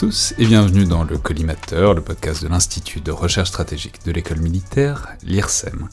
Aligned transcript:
tous 0.00 0.32
et 0.38 0.46
bienvenue 0.46 0.86
dans 0.86 1.04
le 1.04 1.18
Collimateur, 1.18 1.92
le 1.92 2.00
podcast 2.00 2.42
de 2.42 2.48
l'Institut 2.48 3.02
de 3.02 3.10
recherche 3.10 3.50
stratégique 3.50 4.02
de 4.06 4.12
l'école 4.12 4.40
militaire, 4.40 5.08
l'IRSEM, 5.26 5.90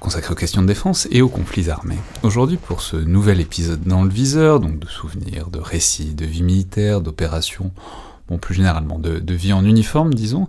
consacré 0.00 0.32
aux 0.32 0.36
questions 0.36 0.62
de 0.62 0.66
défense 0.66 1.06
et 1.12 1.22
aux 1.22 1.28
conflits 1.28 1.70
armés. 1.70 1.98
Aujourd'hui, 2.24 2.56
pour 2.56 2.82
ce 2.82 2.96
nouvel 2.96 3.40
épisode 3.40 3.84
dans 3.84 4.02
le 4.02 4.10
viseur, 4.10 4.58
donc 4.58 4.80
de 4.80 4.88
souvenirs, 4.88 5.48
de 5.48 5.60
récits, 5.60 6.12
de 6.12 6.26
vie 6.26 6.42
militaire, 6.42 7.00
d'opérations, 7.00 7.70
bon 8.28 8.38
plus 8.38 8.56
généralement 8.56 8.98
de, 8.98 9.34
vie 9.34 9.52
en 9.52 9.64
uniforme, 9.64 10.12
disons, 10.12 10.48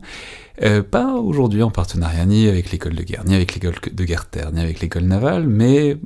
euh, 0.64 0.82
pas 0.82 1.18
aujourd'hui 1.18 1.62
en 1.62 1.70
partenariat 1.70 2.26
ni 2.26 2.48
avec 2.48 2.72
l'école 2.72 2.96
de 2.96 3.04
guerre, 3.04 3.26
ni 3.26 3.36
avec 3.36 3.54
l'école 3.54 3.76
de 3.94 4.04
guerre 4.06 4.26
terre, 4.26 4.52
ni 4.52 4.60
avec 4.60 4.80
l'école 4.80 5.04
navale, 5.04 5.46
mais 5.46 5.98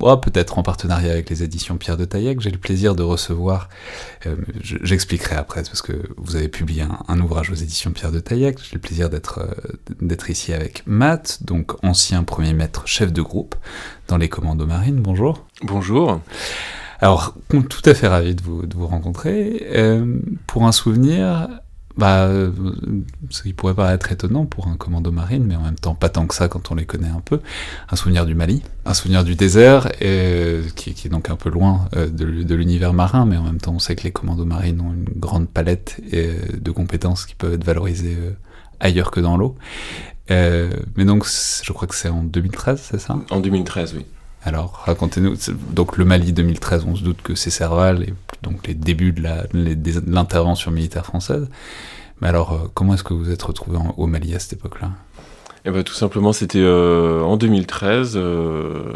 Oh, 0.00 0.16
peut-être 0.18 0.58
en 0.58 0.62
partenariat 0.62 1.12
avec 1.12 1.30
les 1.30 1.42
éditions 1.42 1.78
Pierre 1.78 1.96
de 1.96 2.04
Taillec, 2.04 2.40
j'ai 2.40 2.50
le 2.50 2.58
plaisir 2.58 2.94
de 2.94 3.02
recevoir, 3.02 3.70
euh, 4.26 4.36
j'expliquerai 4.62 5.36
après, 5.36 5.62
parce 5.62 5.80
que 5.80 5.92
vous 6.18 6.36
avez 6.36 6.48
publié 6.48 6.82
un, 6.82 6.98
un, 7.08 7.18
ouvrage 7.20 7.50
aux 7.50 7.54
éditions 7.54 7.92
Pierre 7.92 8.12
de 8.12 8.20
Taillec, 8.20 8.58
j'ai 8.62 8.74
le 8.74 8.80
plaisir 8.80 9.08
d'être 9.08 9.38
euh, 9.38 9.72
d'être 10.02 10.28
ici 10.28 10.52
avec 10.52 10.82
Matt, 10.86 11.38
donc 11.44 11.82
ancien 11.82 12.24
premier 12.24 12.52
maître 12.52 12.86
chef 12.86 13.10
de 13.10 13.22
groupe 13.22 13.54
dans 14.06 14.18
les 14.18 14.28
commandos 14.28 14.66
marines, 14.66 15.00
bonjour. 15.00 15.46
Bonjour. 15.62 16.20
Alors, 17.00 17.34
tout 17.48 17.82
à 17.84 17.94
fait 17.94 18.08
ravi 18.08 18.34
de 18.34 18.42
vous, 18.42 18.66
de 18.66 18.74
vous 18.74 18.86
rencontrer. 18.86 19.66
Euh, 19.74 20.18
pour 20.46 20.66
un 20.66 20.72
souvenir, 20.72 21.48
bah, 21.96 22.28
ce 23.30 23.42
qui 23.42 23.52
pourrait 23.52 23.74
paraître 23.74 24.12
étonnant 24.12 24.44
pour 24.44 24.68
un 24.68 24.76
commando 24.76 25.10
marine, 25.10 25.44
mais 25.44 25.56
en 25.56 25.62
même 25.62 25.78
temps 25.78 25.94
pas 25.94 26.08
tant 26.08 26.26
que 26.26 26.34
ça 26.34 26.48
quand 26.48 26.70
on 26.70 26.74
les 26.74 26.84
connaît 26.84 27.08
un 27.08 27.20
peu. 27.20 27.40
Un 27.90 27.96
souvenir 27.96 28.26
du 28.26 28.34
Mali, 28.34 28.62
un 28.84 28.94
souvenir 28.94 29.24
du 29.24 29.34
désert, 29.34 29.88
et, 30.00 30.60
qui, 30.74 30.90
est 30.90 31.08
donc 31.08 31.30
un 31.30 31.36
peu 31.36 31.48
loin 31.48 31.88
euh, 31.96 32.08
de, 32.08 32.54
l'univers 32.54 32.92
marin, 32.92 33.24
mais 33.24 33.36
en 33.36 33.44
même 33.44 33.60
temps 33.60 33.72
on 33.72 33.78
sait 33.78 33.96
que 33.96 34.04
les 34.04 34.12
commandos 34.12 34.44
marines 34.44 34.80
ont 34.80 34.92
une 34.92 35.08
grande 35.18 35.48
palette 35.48 36.00
et, 36.12 36.32
de 36.58 36.70
compétences 36.70 37.26
qui 37.26 37.34
peuvent 37.34 37.54
être 37.54 37.64
valorisées 37.64 38.16
euh, 38.18 38.32
ailleurs 38.80 39.10
que 39.10 39.20
dans 39.20 39.36
l'eau. 39.36 39.56
Euh, 40.30 40.70
mais 40.96 41.04
donc 41.04 41.26
je 41.26 41.72
crois 41.72 41.88
que 41.88 41.94
c'est 41.94 42.08
en 42.08 42.22
2013, 42.22 42.80
c'est 42.90 43.00
ça? 43.00 43.16
En 43.30 43.40
2013, 43.40 43.94
oui. 43.96 44.06
Alors, 44.46 44.80
racontez-nous. 44.84 45.34
Donc, 45.72 45.96
le 45.96 46.04
Mali 46.04 46.32
2013, 46.32 46.86
on 46.86 46.94
se 46.94 47.02
doute 47.02 47.20
que 47.20 47.34
c'est 47.34 47.50
Serval, 47.50 48.04
et 48.04 48.14
donc 48.44 48.64
les 48.68 48.74
débuts 48.74 49.10
de 49.10 49.20
l'intervention 50.08 50.70
militaire 50.70 51.04
française. 51.04 51.48
Mais 52.20 52.28
alors, 52.28 52.52
euh, 52.52 52.58
comment 52.72 52.94
est-ce 52.94 53.02
que 53.02 53.12
vous 53.12 53.32
êtes 53.32 53.42
retrouvé 53.42 53.76
au 53.96 54.06
Mali 54.06 54.36
à 54.36 54.38
cette 54.38 54.52
époque-là? 54.52 54.92
Eh 55.64 55.72
ben, 55.72 55.82
Tout 55.82 55.94
simplement, 55.94 56.32
c'était 56.32 56.60
euh, 56.60 57.22
en 57.22 57.36
2013. 57.36 58.12
Euh, 58.14 58.92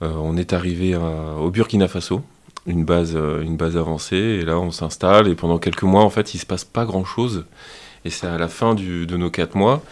on 0.00 0.34
est 0.38 0.54
arrivé 0.54 0.96
au 0.96 1.50
Burkina 1.50 1.86
Faso, 1.86 2.22
une 2.66 2.86
base, 2.86 3.14
une 3.14 3.58
base 3.58 3.76
avancée, 3.76 4.16
et 4.16 4.42
là, 4.46 4.58
on 4.58 4.70
s'installe, 4.70 5.28
et 5.28 5.34
pendant 5.34 5.58
quelques 5.58 5.82
mois, 5.82 6.02
en 6.02 6.10
fait, 6.10 6.32
il 6.32 6.38
se 6.38 6.46
passe 6.46 6.64
pas 6.64 6.86
grand-chose. 6.86 7.44
Et 8.06 8.10
c'est 8.10 8.26
à 8.26 8.38
la 8.38 8.48
fin 8.48 8.74
de 8.74 9.16
nos 9.16 9.30
quatre 9.30 9.56
mois, 9.56 9.82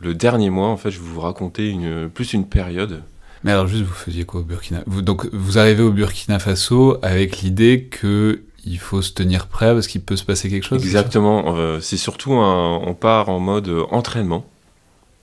le 0.00 0.14
dernier 0.14 0.50
mois, 0.50 0.68
en 0.68 0.76
fait, 0.76 0.90
je 0.90 1.00
vais 1.00 1.06
vous 1.06 1.20
raconter 1.20 1.74
plus 2.14 2.34
une 2.34 2.46
période 2.46 3.02
mais 3.44 3.52
alors 3.52 3.66
juste, 3.66 3.84
vous 3.84 3.94
faisiez 3.94 4.24
quoi 4.24 4.40
au 4.40 4.44
Burkina? 4.44 4.82
Donc 4.86 5.28
vous 5.32 5.58
arrivez 5.58 5.82
au 5.82 5.90
Burkina 5.90 6.38
Faso 6.38 6.98
avec 7.02 7.38
l'idée 7.38 7.88
que 7.90 8.42
il 8.64 8.78
faut 8.78 9.00
se 9.00 9.12
tenir 9.12 9.46
prêt 9.46 9.72
parce 9.72 9.86
qu'il 9.86 10.02
peut 10.02 10.16
se 10.16 10.24
passer 10.24 10.50
quelque 10.50 10.66
chose 10.66 10.82
Exactement. 10.82 11.56
Euh, 11.56 11.80
c'est 11.80 11.96
surtout 11.96 12.34
un, 12.34 12.76
on 12.84 12.94
part 12.94 13.28
en 13.28 13.38
mode 13.38 13.70
entraînement 13.90 14.44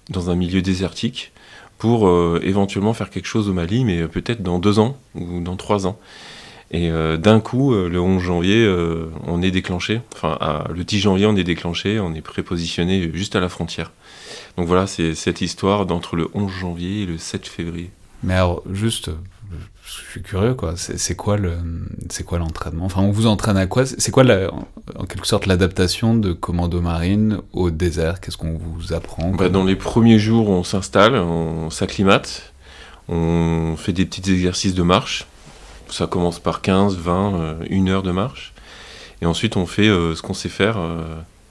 dans 0.10 0.30
un 0.30 0.36
milieu 0.36 0.62
désertique 0.62 1.32
pour 1.78 2.08
euh, 2.08 2.40
éventuellement 2.44 2.94
faire 2.94 3.10
quelque 3.10 3.28
chose 3.28 3.50
au 3.50 3.54
Mali, 3.54 3.84
mais 3.84 4.08
peut-être 4.08 4.42
dans 4.42 4.60
deux 4.60 4.80
ans 4.80 4.98
ou 5.14 5.42
dans 5.42 5.58
trois 5.58 5.86
ans. 5.86 6.00
Et 6.72 6.90
euh, 6.90 7.18
d'un 7.18 7.40
coup, 7.40 7.74
euh, 7.74 7.90
le 7.90 8.00
11 8.00 8.22
janvier, 8.22 8.66
euh, 8.66 9.10
on 9.28 9.42
est 9.42 9.52
déclenché. 9.52 10.02
Enfin, 10.14 10.66
le 10.74 10.84
10 10.84 11.00
janvier, 11.00 11.26
on 11.26 11.36
est 11.36 11.44
déclenché. 11.44 12.00
On 12.00 12.14
est 12.14 12.22
prépositionné 12.22 13.12
juste 13.14 13.36
à 13.36 13.40
la 13.40 13.50
frontière. 13.50 13.92
Donc 14.58 14.68
voilà, 14.68 14.88
c'est 14.88 15.16
cette 15.16 15.42
histoire 15.42 15.86
d'entre 15.86 16.16
le 16.16 16.28
11 16.34 16.52
janvier 16.52 17.04
et 17.04 17.06
le 17.06 17.18
7 17.18 17.48
février. 17.48 17.92
Mais 18.24 18.34
alors, 18.34 18.64
juste, 18.72 19.12
je 19.86 19.92
suis 19.92 20.22
curieux, 20.22 20.56
quoi. 20.56 20.74
C'est 20.76 21.16
quoi 21.16 21.38
le, 21.38 21.58
c'est 22.10 22.24
quoi 22.24 22.40
l'entraînement? 22.40 22.86
Enfin, 22.86 23.02
on 23.02 23.12
vous 23.12 23.28
entraîne 23.28 23.58
à 23.58 23.68
quoi? 23.68 23.86
C'est 23.86 24.12
quoi, 24.12 24.24
en 24.96 25.06
quelque 25.06 25.28
sorte, 25.28 25.46
l'adaptation 25.46 26.16
de 26.16 26.34
commando 26.34 26.82
marine 26.82 27.40
au 27.54 27.70
désert? 27.70 28.20
Qu'est-ce 28.20 28.38
qu'on 28.38 28.58
vous 28.58 28.94
apprend? 28.94 29.30
Bah, 29.32 29.50
Dans 29.50 29.64
les 29.64 29.76
premiers 29.76 30.20
jours, 30.20 30.50
on 30.50 30.64
s'installe, 30.64 31.16
on 31.16 31.70
s'acclimate, 31.70 32.54
on 33.10 33.76
fait 33.78 33.94
des 33.94 34.06
petits 34.06 34.32
exercices 34.32 34.74
de 34.74 34.84
marche. 34.84 35.28
Ça 35.90 36.08
commence 36.08 36.40
par 36.40 36.62
15, 36.62 36.98
20, 36.98 37.36
euh, 37.36 37.54
une 37.70 37.90
heure 37.90 38.02
de 38.02 38.12
marche. 38.12 38.54
Et 39.22 39.28
ensuite, 39.28 39.56
on 39.56 39.68
fait 39.68 39.88
euh, 39.88 40.16
ce 40.16 40.22
qu'on 40.24 40.34
sait 40.34 40.50
faire 40.50 40.78
euh, 40.78 41.04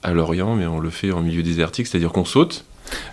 à 0.02 0.12
Lorient, 0.12 0.56
mais 0.56 0.66
on 0.66 0.80
le 0.80 0.90
fait 0.90 1.12
en 1.12 1.20
milieu 1.20 1.42
désertique, 1.44 1.86
c'est-à-dire 1.86 2.12
qu'on 2.12 2.24
saute. 2.24 2.64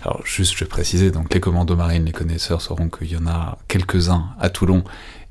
Alors 0.02 0.20
juste, 0.24 0.54
je 0.54 0.60
vais 0.64 0.68
préciser, 0.68 1.10
donc 1.10 1.32
les 1.34 1.40
commandos 1.40 1.76
marines, 1.76 2.04
les 2.04 2.12
connaisseurs 2.12 2.60
sauront 2.60 2.88
qu'il 2.88 3.10
y 3.12 3.16
en 3.16 3.26
a 3.26 3.58
quelques-uns 3.68 4.26
à 4.40 4.50
Toulon 4.50 4.84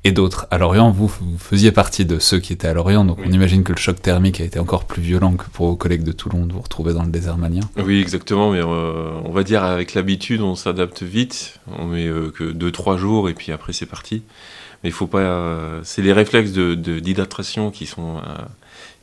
et 0.04 0.10
d'autres 0.10 0.48
à 0.50 0.58
Lorient. 0.58 0.90
Vous, 0.90 1.06
vous 1.06 1.38
faisiez 1.38 1.70
partie 1.70 2.04
de 2.04 2.18
ceux 2.18 2.40
qui 2.40 2.52
étaient 2.52 2.66
à 2.66 2.74
Lorient, 2.74 3.04
donc 3.04 3.18
Oui. 3.18 3.26
on 3.28 3.32
imagine 3.32 3.62
que 3.62 3.72
le 3.72 3.78
choc 3.78 4.02
thermique 4.02 4.40
a 4.40 4.44
été 4.44 4.58
encore 4.58 4.84
plus 4.84 5.00
violent 5.02 5.34
que 5.34 5.44
pour 5.52 5.68
vos 5.68 5.76
collègues 5.76 6.02
de 6.02 6.10
Toulon 6.12 6.44
de 6.44 6.52
vous 6.52 6.60
retrouver 6.60 6.92
dans 6.92 7.04
le 7.04 7.10
désert 7.10 7.38
malien. 7.38 7.62
Oui, 7.76 8.00
exactement, 8.00 8.50
mais 8.50 8.60
euh, 8.60 9.10
on 9.24 9.30
va 9.30 9.44
dire 9.44 9.62
avec 9.62 9.94
l'habitude, 9.94 10.40
on 10.40 10.56
s'adapte 10.56 11.02
vite. 11.04 11.60
On 11.78 11.86
met 11.86 12.06
euh, 12.06 12.32
que 12.34 12.52
2-3 12.52 12.96
jours 12.96 13.28
et 13.28 13.34
puis 13.34 13.52
après 13.52 13.72
c'est 13.72 13.86
parti. 13.86 14.24
Mais 14.82 14.88
il 14.88 14.92
faut 14.92 15.06
pas. 15.06 15.18
euh, 15.20 15.80
c'est 15.84 16.02
les 16.02 16.12
réflexes 16.12 16.50
de, 16.50 16.74
de- 16.74 16.98
d'hydratation 16.98 17.70
qui 17.70 17.86
sont 17.86 18.20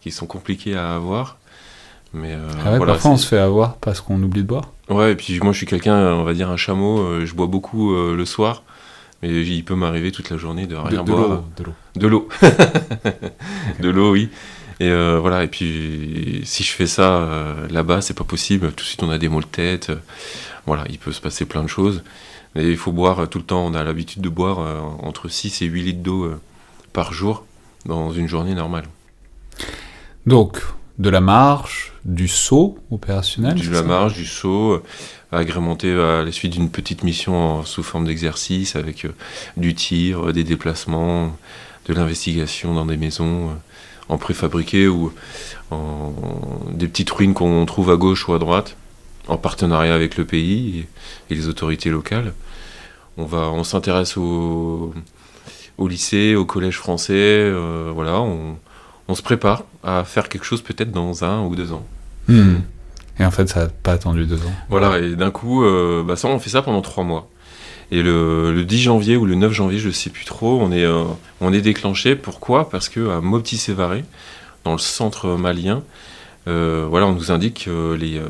qui 0.02 0.12
sont 0.12 0.26
compliqués 0.28 0.76
à 0.76 0.94
avoir. 0.96 1.38
Mais 2.14 2.34
ah 2.66 2.72
ouais, 2.72 2.78
voilà, 2.78 2.94
parfois 2.94 3.12
on 3.12 3.18
se 3.18 3.28
fait 3.28 3.38
avoir 3.38 3.76
parce 3.78 4.02
qu'on 4.02 4.22
oublie 4.22 4.42
de 4.42 4.48
boire. 4.48 4.72
Ouais, 4.90 5.12
et 5.12 5.16
puis 5.16 5.40
moi 5.40 5.52
je 5.52 5.58
suis 5.58 5.66
quelqu'un, 5.68 6.14
on 6.14 6.24
va 6.24 6.34
dire 6.34 6.50
un 6.50 6.58
chameau. 6.58 7.00
euh, 7.00 7.26
je 7.26 7.34
bois 7.36 7.48
beaucoup 7.48 7.94
euh, 7.94 8.16
le 8.16 8.26
soir, 8.26 8.64
mais 9.22 9.30
il 9.46 9.64
peut 9.64 9.76
m'arriver 9.76 10.12
toute 10.12 10.30
la 10.30 10.38
journée 10.38 10.66
de 10.66 10.76
rien 10.76 11.04
de 11.04 11.12
boire. 11.12 11.44
de 11.58 11.64
l'eau. 11.64 11.74
De 11.96 12.08
l'eau. 12.08 12.30
de 13.80 13.90
l'eau, 13.90 14.12
oui. 14.14 14.30
Et 14.80 14.90
euh, 14.90 15.20
voilà, 15.20 15.44
et 15.44 15.48
puis 15.48 16.42
si 16.46 16.64
je 16.64 16.72
fais 16.72 16.88
ça 16.88 17.18
euh, 17.18 17.68
là-bas, 17.70 18.02
c'est 18.02 18.14
pas 18.14 18.24
possible. 18.24 18.70
Tout 18.70 18.78
de 18.84 18.88
suite, 18.88 19.04
on 19.04 19.10
a 19.10 19.18
des 19.18 19.28
maux 19.30 19.42
de 19.42 19.46
tête. 19.46 19.90
euh, 19.90 19.98
voilà, 20.66 20.86
il 20.90 20.98
peut 20.98 21.12
se 21.12 21.20
passer 21.22 21.46
plein 21.46 21.64
de 21.64 21.68
choses. 21.68 22.02
Mais 22.56 22.66
il 22.68 22.78
faut 22.78 22.92
boire 22.94 23.28
tout 23.30 23.38
le 23.40 23.44
temps. 23.44 23.66
On 23.66 23.74
a 23.76 23.84
l'habitude 23.84 24.22
de 24.24 24.30
boire 24.30 24.60
entre 25.04 25.28
6 25.28 25.62
et 25.62 25.66
8 25.66 25.82
litres 25.84 26.00
d'eau 26.02 26.32
par 26.94 27.14
jour 27.14 27.46
dans 27.86 28.12
une 28.12 28.28
journée 28.28 28.56
normale. 28.56 28.86
Donc, 30.26 30.60
de 31.00 31.10
la 31.10 31.22
marche, 31.22 31.94
du 32.06 32.28
saut 32.28 32.78
opérationnel. 32.92 33.58
c'est 33.64 33.72
la 33.72 33.84
marche, 33.84 34.14
du 34.14 34.26
saut, 34.26 34.74
euh, 34.74 34.84
agrémenté 35.32 35.92
à 35.94 36.24
la 36.24 36.32
suite 36.32 36.52
d'une 36.54 36.70
petite 36.70 37.04
mission 37.04 37.36
en- 37.60 37.64
sous 37.64 37.84
forme 37.84 38.06
d'exercice 38.06 38.76
avec 38.76 39.06
euh, 39.06 39.14
du 39.58 39.74
tir, 39.74 40.28
euh, 40.28 40.34
des 40.34 40.44
déplacements, 40.44 41.36
de 41.88 41.94
l'investigation 41.94 42.74
dans 42.74 42.86
des 42.86 42.98
maisons 42.98 43.50
euh, 43.50 43.54
en 44.10 44.18
préfabriqué 44.18 44.88
ou 44.88 45.14
en, 45.72 46.14
des 46.72 46.88
petites 46.88 47.12
ruines 47.12 47.34
qu'on 47.34 47.66
trouve 47.66 47.92
à 47.92 47.96
gauche 47.96 48.28
ou 48.28 48.34
à 48.34 48.40
droite, 48.40 48.76
en 49.28 49.38
partenariat 49.38 49.94
avec 49.96 50.18
le 50.18 50.26
pays 50.26 50.80
et, 51.30 51.34
et 51.34 51.36
les 51.38 51.48
autorités 51.48 51.90
locales. 51.92 52.34
On, 53.18 53.26
va, 53.26 53.50
on 53.52 53.64
s'intéresse 53.64 54.18
au, 54.18 54.94
au 55.78 55.88
lycée, 55.88 56.36
au 56.36 56.44
collège 56.46 56.78
français, 56.78 57.14
euh, 57.16 57.92
voilà, 57.94 58.20
on, 58.20 58.58
on 59.08 59.16
se 59.16 59.22
prépare 59.22 59.64
à 59.84 60.04
faire 60.04 60.30
quelque 60.30 60.44
chose 60.44 60.62
peut-être 60.62 60.92
dans 60.92 61.24
un 61.24 61.42
ou 61.44 61.56
deux 61.56 61.72
ans. 61.72 61.86
Hmm. 62.28 62.58
Et 63.20 63.26
en 63.26 63.32
fait, 63.32 63.50
ça 63.50 63.64
n'a 63.64 63.70
pas 63.70 63.94
attendu 63.94 64.26
deux 64.26 64.38
ans. 64.38 64.54
Voilà, 64.70 65.00
et 65.00 65.16
d'un 65.16 65.32
coup, 65.32 65.64
euh, 65.64 66.04
bah 66.04 66.16
ça, 66.16 66.28
on 66.30 66.40
fait 66.40 66.50
ça 66.50 66.62
pendant 66.62 66.82
trois 66.82 67.04
mois. 67.04 67.30
Et 67.92 68.02
le, 68.02 68.54
le 68.54 68.64
10 68.64 68.80
janvier 68.80 69.18
ou 69.18 69.26
le 69.26 69.36
9 69.36 69.52
janvier, 69.52 69.80
je 69.80 69.90
sais 69.90 70.10
plus 70.10 70.24
trop, 70.24 70.60
on 70.62 70.72
est, 70.72 70.86
euh, 70.86 71.04
on 71.42 71.52
est 71.52 71.62
déclenché. 71.62 72.16
Pourquoi? 72.16 72.70
Parce 72.70 72.88
que 72.88 73.10
à 73.10 73.20
Mopti 73.20 73.58
Sévaré, 73.58 74.06
dans 74.64 74.72
le 74.72 74.78
centre 74.78 75.36
malien, 75.36 75.84
euh, 76.48 76.86
voilà, 76.90 77.08
on 77.08 77.14
nous 77.14 77.32
indique 77.32 77.66
que 77.66 77.94
les, 77.94 78.22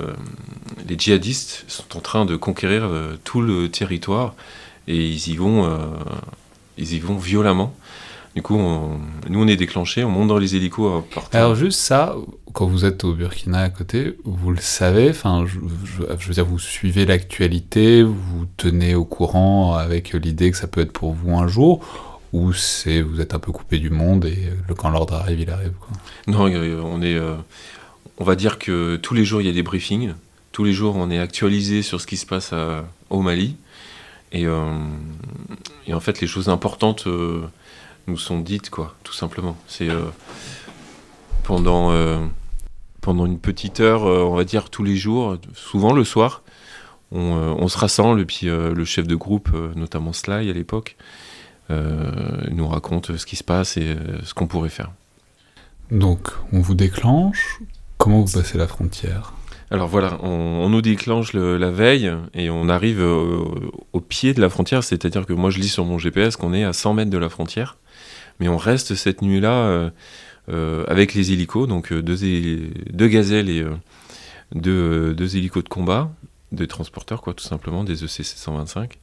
les 0.88 0.97
djihadistes 0.97 1.65
sont 1.68 1.97
en 1.97 2.00
train 2.00 2.25
de 2.25 2.35
conquérir 2.35 2.89
tout 3.24 3.41
le 3.41 3.69
territoire 3.69 4.33
et 4.88 5.07
ils 5.07 5.27
y 5.27 5.35
vont, 5.35 5.69
ils 6.77 6.94
y 6.94 7.00
vont 7.00 7.18
violemment. 7.18 7.75
Du 8.35 8.41
coup, 8.41 8.55
on- 8.55 8.99
nous, 9.27 9.41
on 9.43 9.47
est 9.47 9.55
déclenché, 9.55 10.03
on 10.03 10.09
monte 10.11 10.27
dans 10.27 10.37
les 10.37 10.55
hélicos. 10.55 11.03
à 11.33 11.37
Alors 11.37 11.55
juste 11.55 11.79
ça, 11.79 12.15
quand 12.53 12.67
vous 12.67 12.85
êtes 12.85 13.03
au 13.03 13.13
Burkina 13.13 13.59
à 13.61 13.69
côté, 13.69 14.17
vous 14.23 14.51
le 14.51 14.61
savez, 14.61 15.09
enfin, 15.09 15.45
je, 15.47 15.59
je- 15.85 16.03
je 16.19 16.27
veux 16.27 16.33
dire, 16.35 16.45
vous 16.45 16.59
suivez 16.59 17.05
l'actualité, 17.05 18.03
vous 18.03 18.45
tenez 18.57 18.93
au 18.95 19.03
courant 19.05 19.73
avec 19.73 20.13
l'idée 20.13 20.51
que 20.51 20.57
ça 20.57 20.67
peut 20.67 20.81
être 20.81 20.93
pour 20.93 21.13
vous 21.13 21.35
un 21.37 21.47
jour, 21.47 21.83
ou 22.31 22.53
c'est 22.53 23.01
vous 23.01 23.19
êtes 23.19 23.33
un 23.33 23.39
peu 23.39 23.51
coupé 23.51 23.79
du 23.79 23.89
monde 23.89 24.25
et 24.25 24.49
le, 24.67 24.75
quand 24.75 24.89
l'ordre 24.91 25.15
arrive, 25.15 25.39
il 25.39 25.49
arrive. 25.49 25.73
Quoi. 25.79 25.89
Non, 26.27 26.41
on 26.43 27.01
est. 27.01 27.15
euh, 27.15 27.35
on 28.19 28.23
va 28.23 28.35
dire 28.35 28.59
que 28.59 28.97
tous 28.97 29.13
les 29.15 29.25
jours 29.25 29.41
il 29.41 29.47
y 29.47 29.49
a 29.49 29.53
des 29.53 29.63
briefings. 29.63 30.13
Tous 30.51 30.63
les 30.63 30.73
jours 30.73 30.95
on 30.97 31.09
est 31.09 31.19
actualisé 31.19 31.81
sur 31.81 31.99
ce 31.99 32.05
qui 32.05 32.17
se 32.17 32.25
passe 32.27 32.53
à- 32.53 32.85
au 33.09 33.21
Mali. 33.21 33.55
Et, 34.31 34.45
euh, 34.45 34.77
et 35.87 35.93
en 35.95 35.99
fait 35.99 36.21
les 36.21 36.27
choses 36.27 36.49
importantes 36.49 37.05
euh, 37.07 37.41
nous 38.07 38.18
sont 38.18 38.40
dites, 38.40 38.69
quoi, 38.69 38.96
tout 39.04 39.13
simplement. 39.13 39.57
C'est 39.68 39.90
euh, 39.90 40.06
pendant. 41.44 41.92
euh, 41.92 42.19
pendant 43.01 43.25
une 43.25 43.40
petite 43.40 43.80
heure, 43.80 44.04
on 44.04 44.36
va 44.36 44.44
dire 44.44 44.69
tous 44.69 44.84
les 44.84 44.98
jours, 44.98 45.38
souvent 45.54 45.94
le 45.94 46.04
soir, 46.04 46.44
on, 47.13 47.68
se 47.69 47.78
rassemble 47.78 48.19
et 48.19 48.25
puis 48.25 48.48
le 48.48 48.86
chef 48.86 49.07
de 49.07 49.16
groupe, 49.16 49.50
notamment 49.75 50.12
Sly 50.12 50.50
à 50.50 50.54
l'époque, 50.54 50.98
nous 51.69 52.68
raconte 52.68 53.16
ce 53.16 53.25
qui 53.25 53.38
se 53.38 53.44
passe 53.44 53.78
et 53.78 53.96
ce 54.25 54.34
qu'on 54.34 54.48
pourrait 54.48 54.69
faire. 54.69 54.92
Donc, 55.92 56.28
on 56.51 56.60
vous 56.60 56.75
déclenche. 56.75 57.62
Comment 57.98 58.22
vous 58.22 58.34
passez 58.38 58.57
la 58.57 58.68
frontière? 58.68 59.34
Alors 59.72 59.88
voilà, 59.88 60.18
on, 60.24 60.68
nous 60.69 60.81
déclenche 60.81 61.34
la 61.34 61.69
veille 61.69 62.12
et 62.34 62.50
on 62.50 62.69
arrive 62.69 63.01
au, 63.01 64.00
pied 64.00 64.34
de 64.34 64.42
la 64.42 64.50
frontière, 64.50 64.84
c'est-à-dire 64.84 65.28
que 65.28 65.34
moi 65.34 65.51
je 65.51 65.60
lis 65.60 65.69
sur 65.69 65.86
mon 65.86 66.00
GPS 66.00 66.36
qu'on 66.36 66.54
est 66.54 66.63
à 66.63 66.74
100 66.74 66.96
mètres 66.96 67.12
de 67.12 67.18
la 67.18 67.30
frontière, 67.30 67.78
mais 68.39 68.47
on 68.47 68.57
reste 68.57 68.95
cette 68.95 69.21
nuit-là 69.21 69.53
euh, 69.53 69.89
euh, 70.50 70.86
avec 70.88 71.13
les 71.13 71.31
hélicos, 71.31 71.68
donc 71.68 71.91
euh, 71.91 72.01
deux, 72.01 73.07
gazelles 73.07 73.50
et 73.50 73.65
deux, 74.53 75.13
deux, 75.13 75.38
hélicos 75.38 75.63
de 75.63 75.69
combat, 75.69 76.12
des 76.51 76.68
transporteurs 76.68 77.21
quoi, 77.21 77.33
tout 77.33 77.44
simplement, 77.44 77.83
des 77.83 78.03
EC 78.03 78.24
125 78.24 78.97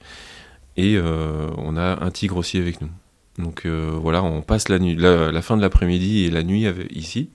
et 0.79 0.99
on 0.99 1.77
a 1.79 2.05
un 2.05 2.11
tigre 2.11 2.37
aussi 2.37 2.59
avec 2.59 2.83
nous. 2.83 2.91
Donc 3.39 3.67
voilà, 3.67 4.23
on 4.23 4.43
passe 4.43 4.69
la, 4.69 4.79
nuit, 4.79 4.95
la, 4.95 5.41
fin 5.41 5.57
de 5.57 5.63
l'après-midi 5.63 6.25
et 6.25 6.31
la 6.31 6.43
nuit 6.43 6.67
ici 6.91 7.31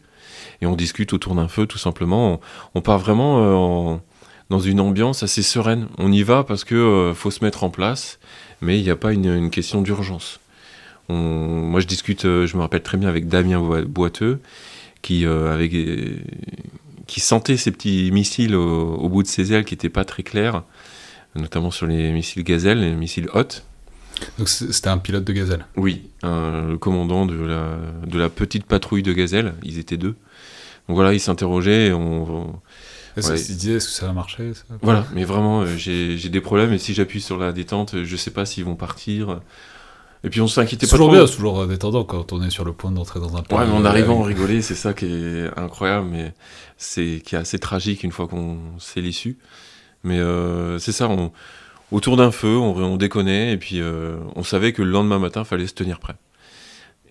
et 0.61 0.67
on 0.67 0.75
discute 0.75 1.11
autour 1.13 1.33
d'un 1.33 1.47
feu 1.47 1.65
tout 1.65 1.79
simplement. 1.79 2.39
On, 2.75 2.81
part 2.81 2.99
vraiment 2.99 3.99
dans 4.51 4.59
une 4.59 4.81
ambiance 4.81 5.23
assez 5.23 5.41
sereine. 5.41 5.87
On 5.97 6.11
y 6.11 6.23
va 6.23 6.43
parce 6.43 6.65
que 6.65 6.75
euh, 6.75 7.13
faut 7.13 7.31
se 7.31 7.43
mettre 7.43 7.63
en 7.63 7.69
place, 7.69 8.19
mais 8.59 8.77
il 8.77 8.83
n'y 8.83 8.89
a 8.89 8.97
pas 8.97 9.13
une, 9.13 9.49
question 9.49 9.81
d'urgence. 9.81 10.41
Moi, 11.11 11.79
je 11.79 11.87
discute, 11.87 12.25
euh, 12.25 12.47
je 12.47 12.55
me 12.57 12.61
rappelle 12.61 12.83
très 12.83 12.97
bien 12.97 13.09
avec 13.09 13.27
Damien 13.27 13.59
Boiteux, 13.83 14.39
qui, 15.01 15.25
qui 17.07 17.19
sentait 17.19 17.57
ces 17.57 17.71
petits 17.71 18.11
missiles 18.11 18.55
au, 18.55 19.09
bout 19.09 19.23
de 19.23 19.27
ses 19.27 19.53
ailes 19.53 19.65
qui 19.65 19.73
n'étaient 19.73 19.89
pas 19.89 20.05
très 20.05 20.23
clairs, 20.23 20.63
notamment 21.35 21.71
sur 21.71 21.87
les 21.87 22.11
missiles 22.11 22.43
gazelles, 22.43 22.81
les 22.81 22.93
missiles 22.93 23.29
Hot. 23.33 23.63
Donc 24.37 24.47
c'était 24.49 24.89
un 24.89 24.99
pilote 24.99 25.23
de 25.23 25.33
gazelle 25.33 25.65
Oui, 25.75 26.09
le 26.21 26.75
commandant 26.75 27.25
de 27.25 27.33
la, 27.33 27.77
de 28.05 28.19
la 28.19 28.29
petite 28.29 28.65
patrouille 28.65 29.01
de 29.01 29.13
gazelle, 29.13 29.55
ils 29.63 29.79
étaient 29.79 29.97
deux. 29.97 30.15
Donc 30.87 30.95
voilà, 30.95 31.13
il 31.13 31.19
s'interrogeait. 31.19 31.91
On, 31.93 32.59
se 33.17 33.31
disait 33.33 33.73
est-ce 33.75 33.87
que 33.87 33.93
ça 33.93 34.07
va 34.07 34.13
marcher 34.13 34.51
Voilà, 34.81 35.05
mais 35.13 35.23
vraiment, 35.23 35.61
euh, 35.61 35.77
j'ai 35.77 36.29
des 36.29 36.41
problèmes 36.41 36.73
et 36.73 36.77
si 36.77 36.93
j'appuie 36.93 37.21
sur 37.21 37.37
la 37.37 37.51
détente, 37.51 38.03
je 38.03 38.15
sais 38.15 38.31
pas 38.31 38.45
s'ils 38.45 38.65
vont 38.65 38.75
partir. 38.75 39.39
Et 40.23 40.29
puis 40.29 40.39
on 40.41 40.47
s'inquiétait 40.47 40.85
pas 40.85 40.91
toujours 40.91 41.07
trop. 41.07 41.15
bien, 41.15 41.27
c'est 41.27 41.35
toujours 41.35 41.67
détendant 41.67 42.03
quand 42.03 42.31
on 42.31 42.43
est 42.43 42.51
sur 42.51 42.63
le 42.63 42.73
point 42.73 42.91
d'entrer 42.91 43.19
dans 43.19 43.35
un. 43.35 43.39
Ouais, 43.39 43.65
mais 43.65 43.73
en 43.73 43.85
arrivant, 43.85 44.19
on 44.19 44.23
rigolait, 44.23 44.61
c'est 44.61 44.75
ça 44.75 44.93
qui 44.93 45.05
est 45.05 45.49
incroyable, 45.57 46.07
mais 46.11 46.33
c'est 46.77 47.21
qui 47.25 47.35
est 47.35 47.39
assez 47.39 47.57
tragique 47.57 48.03
une 48.03 48.11
fois 48.11 48.27
qu'on 48.27 48.59
sait 48.77 49.01
l'issue. 49.01 49.37
Mais 50.03 50.19
euh, 50.19 50.77
c'est 50.79 50.91
ça, 50.91 51.09
on, 51.09 51.31
autour 51.91 52.17
d'un 52.17 52.31
feu, 52.31 52.55
on, 52.55 52.75
on, 52.75 52.97
déconnait, 52.97 53.53
et 53.53 53.57
puis 53.57 53.81
euh, 53.81 54.17
on 54.35 54.43
savait 54.43 54.73
que 54.73 54.81
le 54.81 54.91
lendemain 54.91 55.19
matin, 55.19 55.41
il 55.41 55.45
fallait 55.45 55.67
se 55.67 55.73
tenir 55.73 55.99
prêt. 55.99 56.15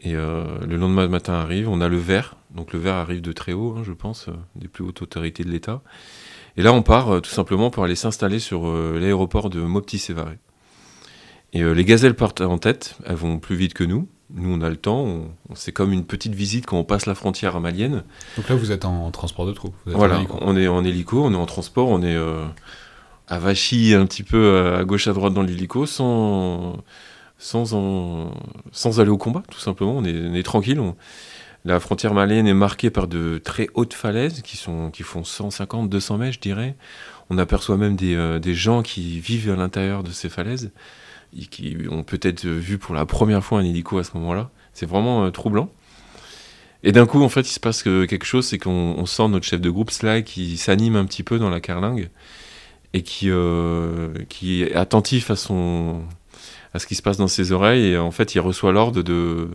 Et 0.03 0.15
euh, 0.15 0.59
le 0.67 0.77
lendemain 0.77 1.09
matin 1.09 1.35
arrive, 1.35 1.69
on 1.69 1.81
a 1.81 1.89
le 1.89 1.99
verre, 1.99 2.37
donc 2.55 2.73
le 2.73 2.79
verre 2.79 2.95
arrive 2.95 3.21
de 3.21 3.33
très 3.33 3.53
haut, 3.53 3.75
hein, 3.77 3.83
je 3.85 3.93
pense, 3.93 4.29
euh, 4.29 4.33
des 4.57 4.69
plus 4.69 4.83
hautes 4.83 5.03
autorités 5.03 5.45
de 5.45 5.51
l'État. 5.51 5.83
Et 6.57 6.63
là, 6.63 6.73
on 6.73 6.83
part 6.83 7.11
euh, 7.11 7.21
tout 7.21 7.31
simplement 7.31 7.71
pour 7.71 7.85
aller 7.85 7.95
s'installer 7.95 8.39
sur 8.39 8.73
l'aéroport 8.73 9.51
de 9.51 9.61
Mopti-Sévaré. 9.61 10.39
Et 11.53 11.63
les 11.63 11.85
gazelles 11.85 12.15
partent 12.15 12.41
en 12.41 12.59
tête, 12.59 12.97
elles 13.05 13.17
vont 13.17 13.39
plus 13.39 13.57
vite 13.57 13.75
que 13.75 13.85
nous. 13.85 14.09
Nous, 14.33 14.53
on 14.53 14.61
a 14.63 14.71
le 14.71 14.77
temps, 14.77 15.25
c'est 15.55 15.73
comme 15.73 15.93
une 15.93 16.05
petite 16.05 16.35
visite 16.35 16.65
quand 16.65 16.79
on 16.79 16.85
passe 16.85 17.07
la 17.07 17.17
frontière 17.17 17.59
malienne. 17.59 18.05
Donc 18.37 18.49
là, 18.49 18.55
vous 18.55 18.71
êtes 18.71 18.85
en, 18.85 19.11
transport 19.11 19.45
de 19.47 19.53
troupes 19.53 19.75
Voilà, 19.87 20.23
on 20.41 20.57
est 20.57 20.69
en 20.69 20.85
hélico, 20.85 21.25
on 21.25 21.33
est 21.33 21.37
en 21.37 21.47
transport, 21.47 21.89
on 21.89 22.01
est 22.03 22.17
avachi 23.27 23.95
un 23.95 24.07
petit 24.07 24.23
peu 24.23 24.75
à 24.77 24.85
gauche 24.85 25.09
à 25.09 25.13
droite 25.13 25.35
dans 25.35 25.43
l'hélico, 25.43 25.85
sans 25.87 26.77
sans, 27.41 28.33
sans 28.71 29.01
aller 29.01 29.11
au 29.11 29.19
combat, 29.19 29.43
tout 29.51 29.59
simplement. 29.59 29.97
On 29.97 30.05
est, 30.05 30.43
tranquille. 30.43 30.81
La 31.65 31.81
frontière 31.81 32.15
malienne 32.15 32.47
est 32.47 32.55
marquée 32.55 32.91
par 32.91 33.09
de 33.09 33.41
très 33.43 33.69
hautes 33.75 33.95
falaises 33.95 34.43
qui, 34.43 34.57
sont, 34.57 34.91
qui 34.91 35.03
font 35.03 35.25
150, 35.25 35.89
200 35.89 36.19
mètres, 36.19 36.35
je 36.35 36.41
dirais. 36.41 36.77
On 37.31 37.39
aperçoit 37.39 37.77
même 37.77 37.97
des, 37.97 38.15
euh, 38.15 38.39
des 38.39 38.55
gens 38.55 38.83
qui 38.83 39.21
vivent 39.21 39.51
à 39.51 39.57
l'intérieur 39.57 40.03
de 40.03 40.11
ces 40.11 40.29
falaises 40.29 40.71
qui 41.33 41.77
ont 41.91 42.03
peut-être 42.03 42.47
vu 42.47 42.79
pour 42.79 42.95
la 42.95 43.07
première 43.07 43.45
fois 43.45 43.61
un 43.61 43.65
hélico 43.65 43.99
à 43.99 44.05
ce 44.05 44.11
moment-là. 44.15 44.51
C'est 44.73 44.87
vraiment 44.87 45.25
euh, 45.25 45.31
troublant. 45.31 45.71
Et 46.83 46.93
d'un 46.93 47.07
coup, 47.07 47.23
en 47.23 47.29
fait, 47.29 47.43
il 47.43 47.53
se 47.53 47.61
passe 47.61 47.83
quelque 47.83 48.25
chose, 48.25 48.47
c'est 48.47 48.59
qu'on 48.59 49.05
sent 49.05 49.29
notre 49.29 49.45
chef 49.45 49.61
de 49.61 49.69
groupe, 49.69 49.91
Sly, 49.91 50.25
qui 50.25 50.57
s'anime 50.57 50.97
un 50.97 51.05
petit 51.05 51.23
peu 51.23 51.39
dans 51.39 51.51
la 51.51 51.61
carlingue 51.61 52.09
et 52.95 53.03
qui, 53.03 53.31
euh, 53.31 54.09
qui 54.31 54.63
est 54.63 54.75
attentif 54.75 55.31
à 55.31 55.37
son, 55.37 56.03
à 56.73 56.79
ce 56.79 56.87
qui 56.87 56.95
se 56.95 57.03
passe 57.03 57.19
dans 57.19 57.29
ses 57.29 57.53
oreilles. 57.53 57.85
Et 57.85 57.99
en 57.99 58.11
fait, 58.11 58.35
il 58.35 58.41
reçoit 58.41 58.73
l'ordre 58.73 59.03
de, 59.03 59.51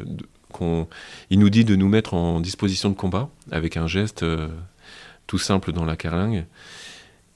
il 1.30 1.40
nous 1.40 1.50
dit 1.50 1.66
de 1.66 1.76
nous 1.76 1.88
mettre 1.88 2.14
en 2.14 2.40
disposition 2.40 2.90
de 2.90 2.96
combat 2.96 3.30
avec 3.52 3.78
un 3.78 3.88
geste 3.88 4.24
euh, 4.24 4.48
tout 5.28 5.38
simple 5.38 5.72
dans 5.72 5.86
la 5.86 5.96
carlingue. 5.96 6.46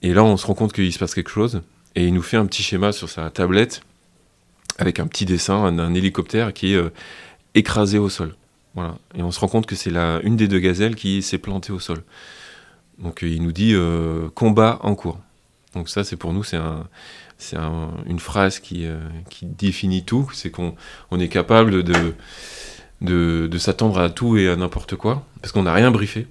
Et 0.01 0.13
là, 0.13 0.23
on 0.23 0.37
se 0.37 0.45
rend 0.45 0.53
compte 0.53 0.73
qu'il 0.73 0.91
se 0.93 0.99
passe 0.99 1.15
quelque 1.15 1.31
chose. 1.31 1.61
Et 1.95 2.05
il 2.05 2.13
nous 2.13 2.21
fait 2.21 2.37
un 2.37 2.45
petit 2.45 2.63
schéma 2.63 2.91
sur 2.91 3.09
sa 3.09 3.29
tablette 3.29 3.81
avec 4.79 4.99
un 4.99 5.05
petit 5.05 5.25
dessin 5.25 5.71
d'un 5.71 5.93
hélicoptère 5.93 6.53
qui 6.53 6.73
est 6.73 6.77
euh, 6.77 6.89
écrasé 7.53 7.99
au 7.99 8.09
sol. 8.09 8.35
Voilà. 8.73 8.95
Et 9.13 9.21
on 9.21 9.31
se 9.31 9.39
rend 9.39 9.47
compte 9.47 9.65
que 9.65 9.75
c'est 9.75 9.95
une 10.23 10.35
des 10.35 10.47
deux 10.47 10.59
gazelles 10.59 10.95
qui 10.95 11.21
s'est 11.21 11.37
plantée 11.37 11.71
au 11.71 11.79
sol. 11.79 12.01
Donc 12.97 13.19
il 13.21 13.41
nous 13.43 13.51
dit 13.51 13.73
euh, 13.73 14.29
combat 14.33 14.79
en 14.81 14.95
cours. 14.95 15.19
Donc 15.75 15.89
ça, 15.89 16.03
c'est 16.03 16.15
pour 16.15 16.33
nous, 16.33 16.43
c'est 16.43 16.57
un, 16.57 16.87
c'est 17.37 17.57
une 18.07 18.19
phrase 18.19 18.59
qui, 18.59 18.85
euh, 18.85 18.99
qui, 19.29 19.45
définit 19.45 20.03
tout, 20.03 20.29
c'est 20.33 20.49
qu'on 20.49 20.75
on 21.11 21.19
est 21.19 21.29
capable 21.29 21.83
de, 21.83 22.13
de, 23.01 23.47
de 23.47 23.57
s'attendre 23.57 23.99
à 23.99 24.09
tout 24.09 24.37
et 24.37 24.49
à 24.49 24.55
n'importe 24.55 24.95
quoi, 24.95 25.25
parce 25.41 25.51
qu'on 25.51 25.63
n'a 25.63 25.73
rien 25.73 25.91
briefé. 25.91 26.27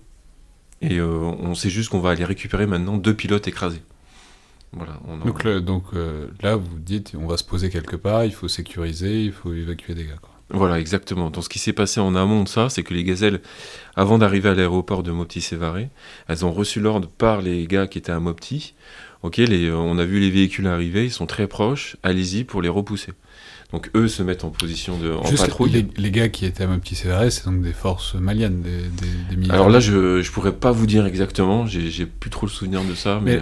Et 0.80 0.98
euh, 0.98 1.06
on 1.06 1.54
sait 1.54 1.70
juste 1.70 1.90
qu'on 1.90 2.00
va 2.00 2.10
aller 2.10 2.24
récupérer 2.24 2.66
maintenant 2.66 2.96
deux 2.96 3.14
pilotes 3.14 3.48
écrasés. 3.48 3.82
Voilà, 4.72 5.00
Donc, 5.24 5.46
donc 5.46 5.84
euh, 5.94 6.28
là, 6.42 6.56
vous 6.56 6.78
dites, 6.78 7.14
on 7.18 7.26
va 7.26 7.36
se 7.36 7.44
poser 7.44 7.70
quelque 7.70 7.96
part, 7.96 8.24
il 8.24 8.32
faut 8.32 8.48
sécuriser, 8.48 9.24
il 9.24 9.32
faut 9.32 9.52
évacuer 9.54 9.94
des 9.94 10.04
gars. 10.04 10.18
Quoi. 10.20 10.30
Voilà, 10.50 10.78
exactement. 10.78 11.30
Donc 11.30 11.44
ce 11.44 11.48
qui 11.48 11.58
s'est 11.58 11.72
passé 11.72 12.00
en 12.00 12.14
amont 12.14 12.44
de 12.44 12.48
ça, 12.48 12.68
c'est 12.68 12.82
que 12.82 12.92
les 12.94 13.04
gazelles, 13.04 13.40
avant 13.96 14.18
d'arriver 14.18 14.50
à 14.50 14.54
l'aéroport 14.54 15.02
de 15.02 15.10
Mopti-Sévaré, 15.10 15.90
elles 16.28 16.44
ont 16.44 16.52
reçu 16.52 16.80
l'ordre 16.80 17.08
par 17.08 17.40
les 17.40 17.66
gars 17.66 17.86
qui 17.86 17.98
étaient 17.98 18.12
à 18.12 18.20
Mopti 18.20 18.74
ok, 19.22 19.36
les, 19.38 19.70
on 19.70 19.98
a 19.98 20.04
vu 20.04 20.20
les 20.20 20.30
véhicules 20.30 20.66
arriver, 20.66 21.04
ils 21.04 21.10
sont 21.10 21.26
très 21.26 21.46
proches, 21.46 21.96
allez-y 22.02 22.44
pour 22.44 22.62
les 22.62 22.68
repousser. 22.68 23.12
Donc 23.72 23.90
eux 23.94 24.08
se 24.08 24.22
mettent 24.22 24.44
en 24.44 24.50
position 24.50 24.96
de 24.96 25.12
en 25.12 25.22
patrouille. 25.22 25.86
Les, 25.98 26.10
gars 26.10 26.30
qui 26.30 26.46
étaient 26.46 26.64
à 26.64 26.66
mon 26.66 26.78
petit 26.78 26.94
CRS, 26.94 27.30
c'est 27.30 27.44
donc 27.44 27.60
des 27.60 27.74
forces 27.74 28.14
maliennes, 28.14 28.62
des, 28.62 28.70
des, 29.28 29.36
militaires. 29.36 29.56
Alors 29.56 29.68
là, 29.68 29.78
je 29.78 30.22
je 30.22 30.32
pourrais 30.32 30.52
pas 30.52 30.72
vous 30.72 30.86
dire 30.86 31.04
exactement, 31.04 31.66
j'ai 31.66 32.06
plus 32.06 32.30
trop 32.30 32.46
le 32.46 32.50
souvenir 32.50 32.82
de 32.82 32.94
ça. 32.94 33.20
Mais, 33.22 33.38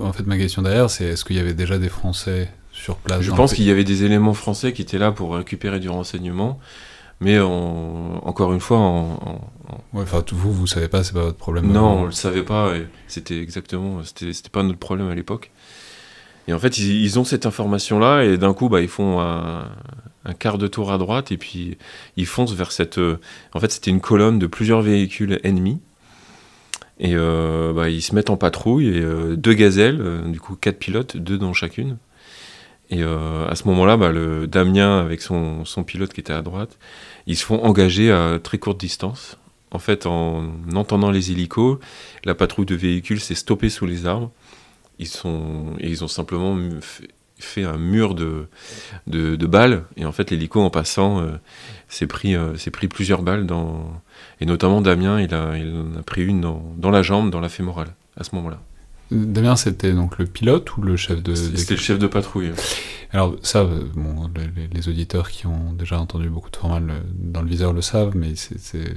en 0.00 0.12
fait, 0.12 0.26
ma 0.26 0.36
question 0.36 0.62
derrière, 0.62 0.90
c'est 0.90 1.04
est-ce 1.04 1.24
qu'il 1.24 1.36
y 1.36 1.40
avait 1.40 1.54
déjà 1.54 1.78
des 1.78 1.88
Français 1.88 2.50
sur 2.72 2.96
place 2.96 3.20
Je 3.20 3.30
pense 3.30 3.54
qu'il 3.54 3.64
y 3.64 3.70
avait 3.70 3.84
des 3.84 4.02
éléments 4.02 4.34
français 4.34 4.72
qui 4.72 4.82
étaient 4.82 4.98
là 4.98 5.12
pour 5.12 5.36
récupérer 5.36 5.78
du 5.78 5.88
renseignement. 5.88 6.58
Mais 7.20 7.38
encore 7.38 8.52
une 8.52 8.58
fois, 8.58 8.78
en, 8.78 9.40
enfin, 9.94 10.24
vous, 10.32 10.52
vous 10.52 10.66
savez 10.66 10.88
pas, 10.88 11.04
c'est 11.04 11.12
pas 11.12 11.22
votre 11.22 11.38
problème. 11.38 11.70
Non, 11.70 12.00
on 12.00 12.04
le 12.06 12.10
savait 12.10 12.42
pas. 12.42 12.72
C'était 13.06 13.38
exactement, 13.38 14.00
c'était 14.02 14.32
pas 14.50 14.64
notre 14.64 14.80
problème 14.80 15.08
à 15.08 15.14
l'époque. 15.14 15.52
Et 16.48 16.52
en 16.52 16.58
fait, 16.58 16.78
ils, 16.78 17.18
ont 17.18 17.24
cette 17.24 17.46
information-là, 17.46 18.24
et 18.24 18.36
d'un 18.36 18.52
coup, 18.52 18.68
bah, 18.68 18.80
ils 18.80 18.88
font 18.88 19.20
un, 19.20 19.68
quart 20.38 20.58
de 20.58 20.66
tour 20.66 20.92
à 20.92 20.98
droite, 20.98 21.30
et 21.32 21.36
puis 21.36 21.78
ils 22.16 22.26
foncent 22.26 22.54
vers 22.54 22.72
cette. 22.72 22.98
Euh, 22.98 23.18
en 23.52 23.60
fait, 23.60 23.70
c'était 23.70 23.90
une 23.90 24.00
colonne 24.00 24.38
de 24.38 24.46
plusieurs 24.46 24.82
véhicules 24.82 25.38
ennemis. 25.44 25.80
Et 26.98 27.14
euh, 27.14 27.72
bah, 27.72 27.88
ils 27.88 28.02
se 28.02 28.14
mettent 28.14 28.30
en 28.30 28.36
patrouille, 28.36 28.88
et 28.88 29.00
euh, 29.00 29.36
deux 29.36 29.54
gazelles, 29.54 30.22
du 30.26 30.40
coup, 30.40 30.56
quatre 30.56 30.78
pilotes, 30.78 31.16
deux 31.16 31.38
dans 31.38 31.52
chacune. 31.52 31.96
Et 32.90 33.02
à 33.02 33.54
ce 33.54 33.66
moment-là, 33.68 33.96
bah, 33.96 34.12
le 34.12 34.46
Damien, 34.46 35.00
avec 35.00 35.22
son, 35.22 35.64
son 35.64 35.82
pilote 35.82 36.12
qui 36.12 36.20
était 36.20 36.34
à 36.34 36.42
droite, 36.42 36.78
ils 37.26 37.38
se 37.38 37.44
font 37.44 37.64
engager 37.64 38.12
à 38.12 38.38
très 38.38 38.58
courte 38.58 38.78
distance. 38.78 39.38
En 39.70 39.78
fait, 39.78 40.04
en 40.04 40.52
entendant 40.74 41.10
les 41.10 41.30
hélicos, 41.30 41.78
la 42.24 42.34
patrouille 42.34 42.66
de 42.66 42.74
véhicules 42.74 43.20
s'est 43.20 43.34
stoppée 43.34 43.70
sous 43.70 43.86
les 43.86 44.06
arbres. 44.06 44.30
Ils, 44.98 45.08
sont, 45.08 45.74
et 45.78 45.88
ils 45.88 46.04
ont 46.04 46.08
simplement 46.08 46.56
fait, 47.38 47.64
un 47.64 47.76
mur 47.76 48.14
de, 48.14 48.46
de, 49.06 49.46
balles. 49.46 49.84
Et 49.96 50.04
en 50.04 50.12
fait, 50.12 50.30
l'hélico, 50.30 50.60
en 50.60 50.70
passant, 50.70 51.20
euh, 51.20 51.32
s'est 51.88 52.06
pris, 52.06 52.34
euh, 52.36 52.54
pris 52.72 52.88
plusieurs 52.88 53.22
balles. 53.22 53.46
Dans, 53.46 54.00
et 54.40 54.46
notamment, 54.46 54.80
Damien, 54.80 55.20
il, 55.20 55.34
a, 55.34 55.56
il 55.56 55.74
en 55.74 55.98
a 55.98 56.02
pris 56.02 56.24
une 56.24 56.40
dans, 56.40 56.62
dans 56.76 56.90
la 56.90 57.02
jambe, 57.02 57.30
dans 57.30 57.40
la 57.40 57.48
fémorale, 57.48 57.94
à 58.16 58.24
ce 58.24 58.34
moment-là. 58.36 58.60
Damien, 59.10 59.56
c'était 59.56 59.92
donc 59.92 60.18
le 60.18 60.26
pilote 60.26 60.76
ou 60.76 60.82
le 60.82 60.96
chef 60.96 61.22
de... 61.22 61.34
C'était 61.34 61.74
le 61.74 61.80
chef 61.80 61.98
de 61.98 62.06
patrouille. 62.06 62.52
Alors 63.12 63.36
ça, 63.42 63.60
euh, 63.60 63.84
bon, 63.94 64.30
les, 64.72 64.88
auditeurs 64.88 65.30
qui 65.30 65.46
ont 65.46 65.72
déjà 65.72 66.00
entendu 66.00 66.30
beaucoup 66.30 66.50
de 66.50 66.56
formats 66.56 66.80
dans 67.14 67.42
le 67.42 67.48
viseur 67.48 67.74
le 67.74 67.82
savent, 67.82 68.16
mais 68.16 68.34
c'est 68.36 68.94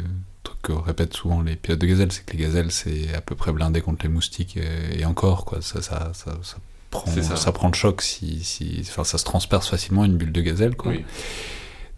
que 0.66 0.74
répètent 0.74 1.14
souvent 1.14 1.42
les 1.42 1.56
pilotes 1.56 1.80
de 1.80 1.86
gazelles, 1.86 2.12
c'est 2.12 2.26
que 2.26 2.36
les 2.36 2.44
gazelles, 2.44 2.72
c'est 2.72 3.14
à 3.14 3.22
peu 3.22 3.36
près 3.36 3.52
blindé 3.52 3.82
contre 3.82 4.04
les 4.04 4.10
moustiques 4.10 4.58
et, 4.58 5.06
encore, 5.06 5.46
quoi. 5.46 5.62
Ça, 5.62 5.82
ça, 5.82 6.12
ça, 6.14 6.32
prend, 6.90 7.06
ça. 7.22 7.52
prend 7.52 7.68
le 7.68 7.76
choc 7.76 8.02
si, 8.02 8.44
si, 8.44 8.80
enfin, 8.82 9.04
ça 9.04 9.18
se 9.18 9.26
transperce 9.26 9.70
facilement 9.70 10.06
une 10.06 10.18
bulle 10.18 10.32
de 10.32 10.42
gazelle, 10.42 10.76
quoi. 10.76 10.94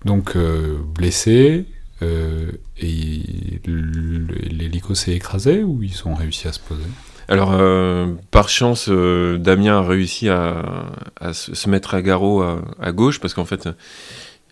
Donc, 0.05 0.36
euh, 0.36 0.77
blessé, 0.83 1.65
euh, 2.01 2.51
et 2.77 3.62
l'hélico 3.65 4.95
s'est 4.95 5.13
écrasé 5.13 5.63
ou 5.63 5.81
ils 5.81 6.05
ont 6.05 6.13
réussi 6.13 6.47
à 6.47 6.51
se 6.51 6.59
poser? 6.59 6.83
Alors, 7.29 7.53
euh, 7.53 8.13
par 8.31 8.50
chance, 8.50 8.89
Damien 8.89 9.79
a 9.79 9.81
réussi 9.81 10.29
à, 10.29 10.93
se 11.33 11.69
mettre 11.69 11.93
à 11.93 12.01
garrot 12.01 12.41
à, 12.41 12.91
gauche 12.91 13.19
parce 13.19 13.33
qu'en 13.33 13.45
fait, 13.45 13.69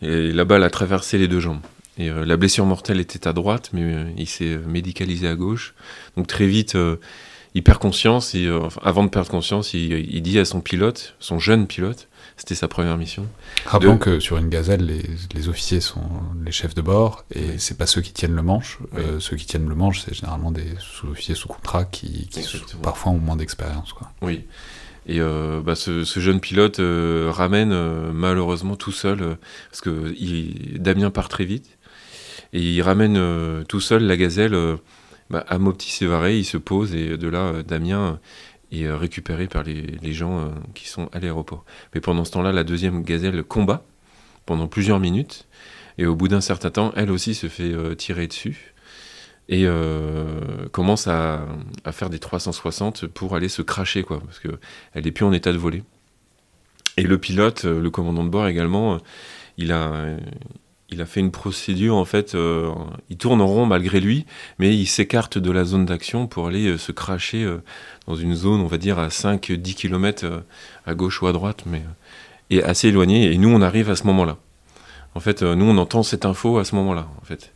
la 0.01 0.45
balle 0.45 0.63
a 0.63 0.69
traversé 0.69 1.17
les 1.17 1.27
deux 1.27 1.39
jambes. 1.41 1.61
Et 1.97 2.09
la 2.09 2.35
blessure 2.37 2.65
mortelle 2.65 2.99
était 2.99 3.27
à 3.27 3.33
droite, 3.33 3.69
mais 3.71 4.07
il 4.17 4.27
s'est 4.27 4.57
médicalisé 4.67 5.27
à 5.27 5.35
gauche. 5.35 5.73
Donc 6.17 6.27
très 6.27 6.45
vite, 6.45 6.77
il 7.53 7.63
perd 7.63 7.79
conscience. 7.79 8.35
Et, 8.35 8.49
avant 8.81 9.03
de 9.03 9.09
perdre 9.09 9.29
conscience, 9.29 9.73
il, 9.73 10.21
dit 10.21 10.37
à 10.37 10.45
son 10.45 10.59
pilote, 10.59 11.15
son 11.19 11.39
jeune 11.39 11.67
pilote, 11.67 12.09
c'était 12.37 12.55
sa 12.55 12.67
première 12.67 12.97
mission. 12.97 13.27
Rappelons 13.65 13.97
que 13.97 14.19
sur 14.19 14.37
une 14.37 14.49
gazelle, 14.49 14.85
les, 15.33 15.49
officiers 15.49 15.79
sont 15.79 16.01
les 16.43 16.51
chefs 16.51 16.73
de 16.73 16.81
bord 16.81 17.23
et 17.33 17.57
c'est 17.57 17.77
pas 17.77 17.85
ceux 17.85 18.01
qui 18.01 18.13
tiennent 18.13 18.35
le 18.35 18.41
manche. 18.41 18.79
Euh, 18.97 19.19
ceux 19.19 19.37
qui 19.37 19.45
tiennent 19.45 19.69
le 19.69 19.75
manche, 19.75 20.01
c'est 20.01 20.13
généralement 20.13 20.51
des 20.51 20.67
sous-officiers 20.79 21.35
sous 21.35 21.47
contrat 21.47 21.85
qui, 21.85 22.27
parfois 22.81 23.11
ont 23.13 23.19
moins 23.19 23.35
d'expérience. 23.35 23.93
Oui. 24.21 24.43
Et 25.07 25.21
euh, 25.21 25.61
bah, 25.61 25.75
ce, 25.75 26.03
jeune 26.03 26.39
pilote 26.39 26.79
euh, 26.79 27.29
ramène 27.31 27.73
malheureusement 28.11 28.75
tout 28.75 28.91
seul, 28.91 29.37
parce 29.69 29.81
que 29.81 30.13
Damien 30.77 31.11
part 31.11 31.29
très 31.29 31.45
vite, 31.45 31.74
et 32.55 32.61
il 32.61 32.81
ramène 32.81 33.63
tout 33.67 33.79
seul 33.79 34.03
la 34.03 34.17
gazelle 34.17 34.57
bah, 35.29 35.43
à 35.47 35.57
Mopti-Sévaré, 35.57 36.37
il 36.37 36.45
se 36.45 36.57
pose, 36.57 36.95
et 36.95 37.17
de 37.17 37.27
là, 37.27 37.63
Damien 37.63 38.19
et 38.71 38.85
euh, 38.85 38.97
récupéré 38.97 39.47
par 39.47 39.63
les, 39.63 40.13
gens 40.13 40.39
euh, 40.39 40.49
qui 40.73 40.87
sont 40.87 41.09
à 41.13 41.19
l'aéroport. 41.19 41.65
Mais 41.93 42.01
pendant 42.01 42.25
ce 42.25 42.31
temps-là, 42.31 42.51
la 42.51 42.63
deuxième 42.63 43.03
gazelle 43.03 43.43
combat 43.43 43.85
pendant 44.45 44.67
plusieurs 44.67 44.99
minutes, 44.99 45.47
et 45.97 46.05
au 46.05 46.15
bout 46.15 46.27
d'un 46.27 46.41
certain 46.41 46.69
temps, 46.69 46.91
elle 46.95 47.11
aussi 47.11 47.33
se 47.33 47.47
fait 47.47 47.71
euh, 47.71 47.95
tirer 47.95 48.27
dessus, 48.27 48.73
et 49.47 49.67
commence 50.71 51.05
à, 51.05 51.45
faire 51.91 52.09
des 52.09 52.17
360 52.17 53.05
pour 53.05 53.35
aller 53.35 53.47
se 53.47 53.61
cracher, 53.61 54.01
quoi, 54.01 54.19
parce 54.19 54.39
qu'elle 54.39 55.03
n'est 55.03 55.11
plus 55.11 55.23
en 55.23 55.31
état 55.33 55.53
de 55.53 55.57
voler. 55.59 55.83
Et 56.97 57.03
le 57.03 57.19
pilote, 57.19 57.63
le 57.65 57.91
commandant 57.91 58.23
de 58.23 58.29
bord 58.29 58.47
également, 58.47 58.97
il 59.59 59.71
a, 59.71 60.17
il 60.91 61.01
a 61.01 61.05
fait 61.05 61.19
une 61.19 61.31
procédure, 61.31 61.95
en 61.95 62.05
fait, 62.05 62.35
euh, 62.35 62.71
il 63.09 63.17
tourne 63.17 63.41
en 63.41 63.47
rond 63.47 63.65
malgré 63.65 63.99
lui, 63.99 64.25
mais 64.59 64.75
il 64.75 64.85
s'écarte 64.85 65.37
de 65.37 65.51
la 65.51 65.65
zone 65.65 65.85
d'action 65.85 66.27
pour 66.27 66.47
aller 66.47 66.67
euh, 66.67 66.77
se 66.77 66.91
cracher 66.91 67.43
euh, 67.43 67.57
dans 68.07 68.15
une 68.15 68.35
zone, 68.35 68.61
on 68.61 68.67
va 68.67 68.77
dire, 68.77 68.99
à 68.99 69.07
5-10 69.07 69.73
km 69.73 70.43
à 70.85 70.93
gauche 70.93 71.21
ou 71.21 71.27
à 71.27 71.31
droite, 71.31 71.63
mais 71.65 71.81
et 72.51 72.61
assez 72.61 72.89
éloigné. 72.89 73.33
Et 73.33 73.37
nous, 73.37 73.49
on 73.49 73.61
arrive 73.61 73.89
à 73.89 73.95
ce 73.95 74.03
moment-là. 74.03 74.37
En 75.15 75.19
fait, 75.19 75.41
nous, 75.41 75.65
on 75.65 75.77
entend 75.77 76.03
cette 76.03 76.25
info 76.25 76.59
à 76.59 76.65
ce 76.65 76.75
moment-là, 76.75 77.07
en 77.19 77.25
fait. 77.25 77.51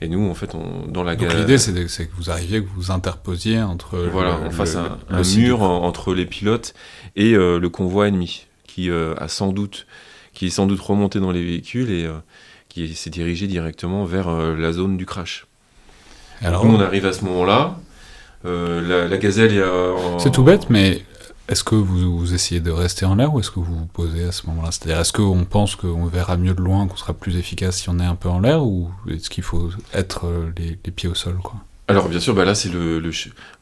Et 0.00 0.08
nous, 0.08 0.28
en 0.28 0.34
fait, 0.34 0.54
on, 0.54 0.86
dans 0.88 1.04
la 1.04 1.14
Donc 1.14 1.32
l'idée, 1.34 1.58
c'est 1.58 1.72
que 1.72 2.16
vous 2.16 2.30
arriviez, 2.30 2.62
que 2.62 2.68
vous 2.74 2.90
interposiez 2.90 3.62
entre... 3.62 3.98
Voilà, 4.10 4.40
on 4.44 4.50
fasse 4.50 4.76
un, 4.76 4.98
mur 5.36 5.62
entre 5.62 6.14
les 6.14 6.26
pilotes 6.26 6.74
et 7.14 7.32
le 7.32 7.68
convoi 7.68 8.08
ennemi, 8.08 8.46
qui 8.66 8.90
a 8.90 9.28
sans 9.28 9.52
doute 9.52 9.86
qui 10.34 10.48
est 10.48 10.50
sans 10.50 10.66
doute 10.66 10.80
remonté 10.80 11.18
dans 11.18 11.30
les 11.30 11.42
véhicules 11.42 11.90
et 11.90 12.06
qui 12.84 12.94
s'est 12.94 13.10
dirigé 13.10 13.46
directement 13.46 14.04
vers 14.04 14.28
euh, 14.28 14.54
la 14.54 14.72
zone 14.72 14.98
du 14.98 15.06
crash. 15.06 15.46
Alors, 16.42 16.66
on 16.66 16.78
arrive 16.80 17.06
à 17.06 17.12
ce 17.14 17.24
moment-là. 17.24 17.78
Euh, 18.44 19.08
la, 19.08 19.16
gazelle, 19.16 19.52
il 19.52 19.56
y 19.56 19.62
a. 19.62 19.94
C'est 20.18 20.30
tout 20.30 20.42
bête, 20.42 20.68
mais 20.68 21.02
est-ce 21.48 21.64
que 21.64 21.74
vous, 21.74 22.34
essayez 22.34 22.60
de 22.60 22.70
rester 22.70 23.06
en 23.06 23.14
l'air 23.14 23.32
ou 23.32 23.40
est-ce 23.40 23.50
que 23.50 23.60
vous 23.60 23.74
vous 23.74 23.86
posez 23.86 24.24
à 24.24 24.32
ce 24.32 24.46
moment-là? 24.48 24.68
C'est-à-dire, 24.72 25.00
est-ce 25.00 25.14
qu'on 25.14 25.44
pense 25.44 25.74
qu'on 25.74 26.04
verra 26.04 26.36
mieux 26.36 26.52
de 26.52 26.60
loin, 26.60 26.86
qu'on 26.86 26.96
sera 26.96 27.14
plus 27.14 27.38
efficace 27.38 27.78
si 27.78 27.88
on 27.88 27.98
est 27.98 28.04
un 28.04 28.14
peu 28.14 28.28
en 28.28 28.40
l'air 28.40 28.62
ou 28.62 28.90
est-ce 29.10 29.30
qu'il 29.30 29.44
faut 29.44 29.70
être 29.94 30.26
euh, 30.26 30.52
les, 30.58 30.78
les, 30.84 30.92
pieds 30.92 31.08
au 31.08 31.14
sol 31.14 31.38
quoi? 31.42 31.54
Alors 31.88 32.08
bien 32.08 32.18
sûr, 32.18 32.34
bah 32.34 32.44
là 32.44 32.56
c'est 32.56 32.68
le, 32.68 33.00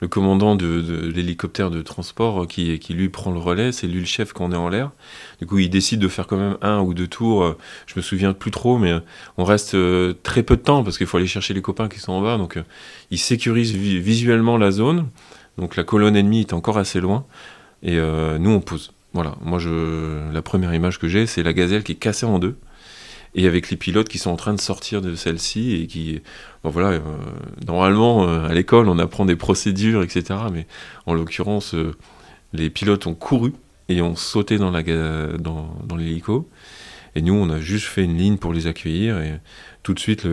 commandant 0.08 0.56
de, 0.56 1.10
l'hélicoptère 1.14 1.70
de 1.70 1.82
transport 1.82 2.44
euh, 2.44 2.46
qui, 2.46 2.78
qui 2.78 2.94
lui 2.94 3.10
prend 3.10 3.30
le 3.30 3.38
relais, 3.38 3.70
c'est 3.70 3.86
lui 3.86 4.00
le 4.00 4.06
chef 4.06 4.32
quand 4.32 4.46
on 4.46 4.52
est 4.52 4.56
en 4.56 4.70
l'air. 4.70 4.92
Du 5.40 5.46
coup 5.46 5.58
il 5.58 5.68
décide 5.68 6.00
de 6.00 6.08
faire 6.08 6.26
quand 6.26 6.38
même 6.38 6.56
un 6.62 6.80
ou 6.80 6.94
deux 6.94 7.06
tours, 7.06 7.44
euh, 7.44 7.58
je 7.86 7.92
me 7.96 8.00
souviens 8.00 8.32
plus 8.32 8.50
trop, 8.50 8.78
mais 8.78 8.92
euh, 8.92 9.00
on 9.36 9.44
reste 9.44 9.76
très 10.22 10.42
peu 10.42 10.56
de 10.56 10.62
temps 10.62 10.82
parce 10.82 10.96
qu'il 10.96 11.06
faut 11.06 11.18
aller 11.18 11.26
chercher 11.26 11.52
les 11.52 11.60
copains 11.60 11.88
qui 11.88 12.00
sont 12.00 12.12
en 12.12 12.22
bas. 12.22 12.38
Donc 12.38 12.58
il 13.10 13.18
sécurise 13.18 13.74
visuellement 13.74 14.56
la 14.56 14.70
zone, 14.70 15.06
donc 15.58 15.76
la 15.76 15.84
colonne 15.84 16.16
ennemie 16.16 16.40
est 16.40 16.54
encore 16.54 16.78
assez 16.78 17.00
loin, 17.00 17.26
et 17.82 17.98
nous 17.98 18.50
on 18.50 18.60
pose. 18.60 18.92
Voilà, 19.12 19.36
moi 19.42 19.58
je, 19.58 20.32
la 20.32 20.42
première 20.42 20.74
image 20.74 20.98
que 20.98 21.08
j'ai 21.08 21.26
c'est 21.26 21.42
la 21.42 21.52
gazelle 21.52 21.84
qui 21.84 21.92
est 21.92 21.96
cassée 21.96 22.26
en 22.26 22.38
deux 22.38 22.56
et 23.34 23.46
avec 23.46 23.70
les 23.70 23.76
pilotes 23.76 24.08
qui 24.08 24.18
sont 24.18 24.30
en 24.30 24.36
train 24.36 24.54
de 24.54 24.60
sortir 24.60 25.00
de 25.00 25.14
celle-ci 25.14 25.74
et 25.74 25.86
qui, 25.86 26.20
bon 26.62 26.70
voilà, 26.70 26.88
euh, 26.90 27.00
normalement 27.66 28.28
euh, 28.28 28.46
à 28.46 28.54
l'école 28.54 28.88
on 28.88 28.98
apprend 28.98 29.24
des 29.24 29.36
procédures, 29.36 30.02
etc. 30.02 30.40
Mais 30.52 30.66
en 31.06 31.14
l'occurrence, 31.14 31.74
euh, 31.74 31.94
les 32.52 32.70
pilotes 32.70 33.06
ont 33.06 33.14
couru 33.14 33.52
et 33.88 34.00
ont 34.02 34.16
sauté 34.16 34.56
dans, 34.56 34.70
l'hélico. 35.96 36.48
Et 37.16 37.22
nous, 37.22 37.34
on 37.34 37.50
a 37.50 37.60
juste 37.60 37.86
fait 37.86 38.04
une 38.04 38.16
ligne 38.16 38.38
pour 38.38 38.52
les 38.52 38.66
accueillir 38.66 39.20
et 39.20 39.38
tout 39.82 39.94
de 39.94 40.00
suite 40.00 40.26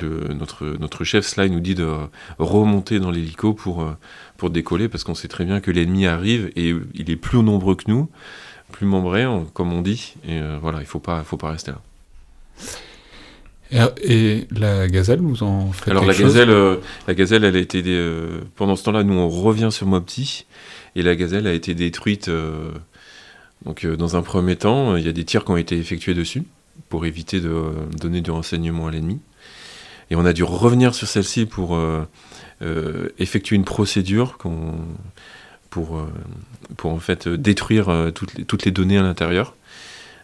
notre, 0.00 0.66
notre 0.78 1.02
chef 1.02 1.26
Sly 1.26 1.50
nous 1.50 1.60
dit 1.60 1.74
de 1.74 1.88
remonter 2.38 3.00
dans 3.00 3.10
l'hélico 3.10 3.54
pour, 3.54 3.88
pour 4.36 4.50
décoller 4.50 4.88
parce 4.88 5.02
qu'on 5.02 5.16
sait 5.16 5.28
très 5.28 5.44
bien 5.44 5.60
que 5.60 5.70
l'ennemi 5.70 6.06
arrive 6.06 6.52
et 6.54 6.74
il 6.94 7.10
est 7.10 7.16
plus 7.16 7.42
nombreux 7.42 7.74
que 7.74 7.84
nous 7.88 8.08
plus 8.70 8.86
membré, 8.86 9.26
comme 9.52 9.72
on 9.72 9.82
dit. 9.82 10.14
Et 10.26 10.38
euh, 10.38 10.58
voilà, 10.60 10.80
il 10.80 10.86
faut 10.86 10.98
pas, 10.98 11.22
faut 11.22 11.36
pas 11.36 11.50
rester 11.50 11.72
là. 11.72 11.80
Et, 14.02 14.48
la 14.50 14.88
gazelle, 14.88 15.20
vous 15.20 15.44
en 15.44 15.70
faites 15.70 15.88
Alors 15.88 16.04
la 16.04 16.14
gazelle, 16.14 16.50
euh, 16.50 16.76
la 17.06 17.14
gazelle, 17.14 17.44
elle 17.44 17.54
a 17.54 17.60
été 17.60 17.82
euh, 17.86 18.40
pendant 18.56 18.74
ce 18.74 18.82
temps-là, 18.84 19.04
nous 19.04 19.14
on 19.14 19.28
revient 19.28 19.68
sur 19.70 19.86
Mopti 19.86 20.46
et 20.96 21.02
la 21.02 21.14
gazelle 21.14 21.46
a 21.46 21.52
été 21.52 21.74
détruite. 21.74 22.28
donc 23.64 23.86
dans 23.86 24.16
un 24.16 24.22
premier 24.22 24.56
temps, 24.56 24.96
il 24.96 25.06
y 25.06 25.08
a 25.08 25.12
des 25.12 25.24
tirs 25.24 25.44
qui 25.44 25.52
ont 25.52 25.56
été 25.56 25.78
effectués 25.78 26.14
dessus 26.14 26.42
pour 26.88 27.06
éviter 27.06 27.40
de 27.40 27.54
donner 27.96 28.22
du 28.22 28.32
renseignement 28.32 28.88
à 28.88 28.90
l'ennemi. 28.90 29.20
Et 30.10 30.16
on 30.16 30.24
a 30.24 30.32
dû 30.32 30.42
revenir 30.42 30.92
sur 30.92 31.06
celle-ci 31.06 31.46
pour 31.46 31.78
effectuer 33.20 33.54
une 33.54 33.64
procédure 33.64 34.36
qu'on 34.36 34.74
pour, 35.70 35.98
euh, 35.98 36.12
pour 36.76 36.92
en 36.92 36.98
fait 36.98 37.28
détruire 37.28 37.88
euh, 37.88 38.10
toutes 38.10 38.34
les, 38.34 38.44
toutes 38.44 38.64
les 38.64 38.72
données 38.72 38.98
à 38.98 39.02
l'intérieur. 39.02 39.54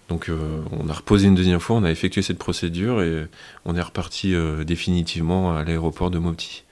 Donc 0.08 0.28
euh, 0.28 0.36
on 0.72 0.88
a 0.88 0.92
reposé 0.92 1.28
une 1.28 1.34
deuxième 1.34 1.60
fois, 1.60 1.76
on 1.76 1.84
a 1.84 1.90
effectué 1.90 2.22
cette 2.22 2.38
procédure 2.38 3.02
et 3.02 3.26
on 3.64 3.74
est 3.74 3.80
reparti 3.80 4.34
définitivement 4.64 5.56
à 5.56 5.64
l'aéroport 5.64 6.10
de 6.10 6.18
Mopti. 6.18 6.64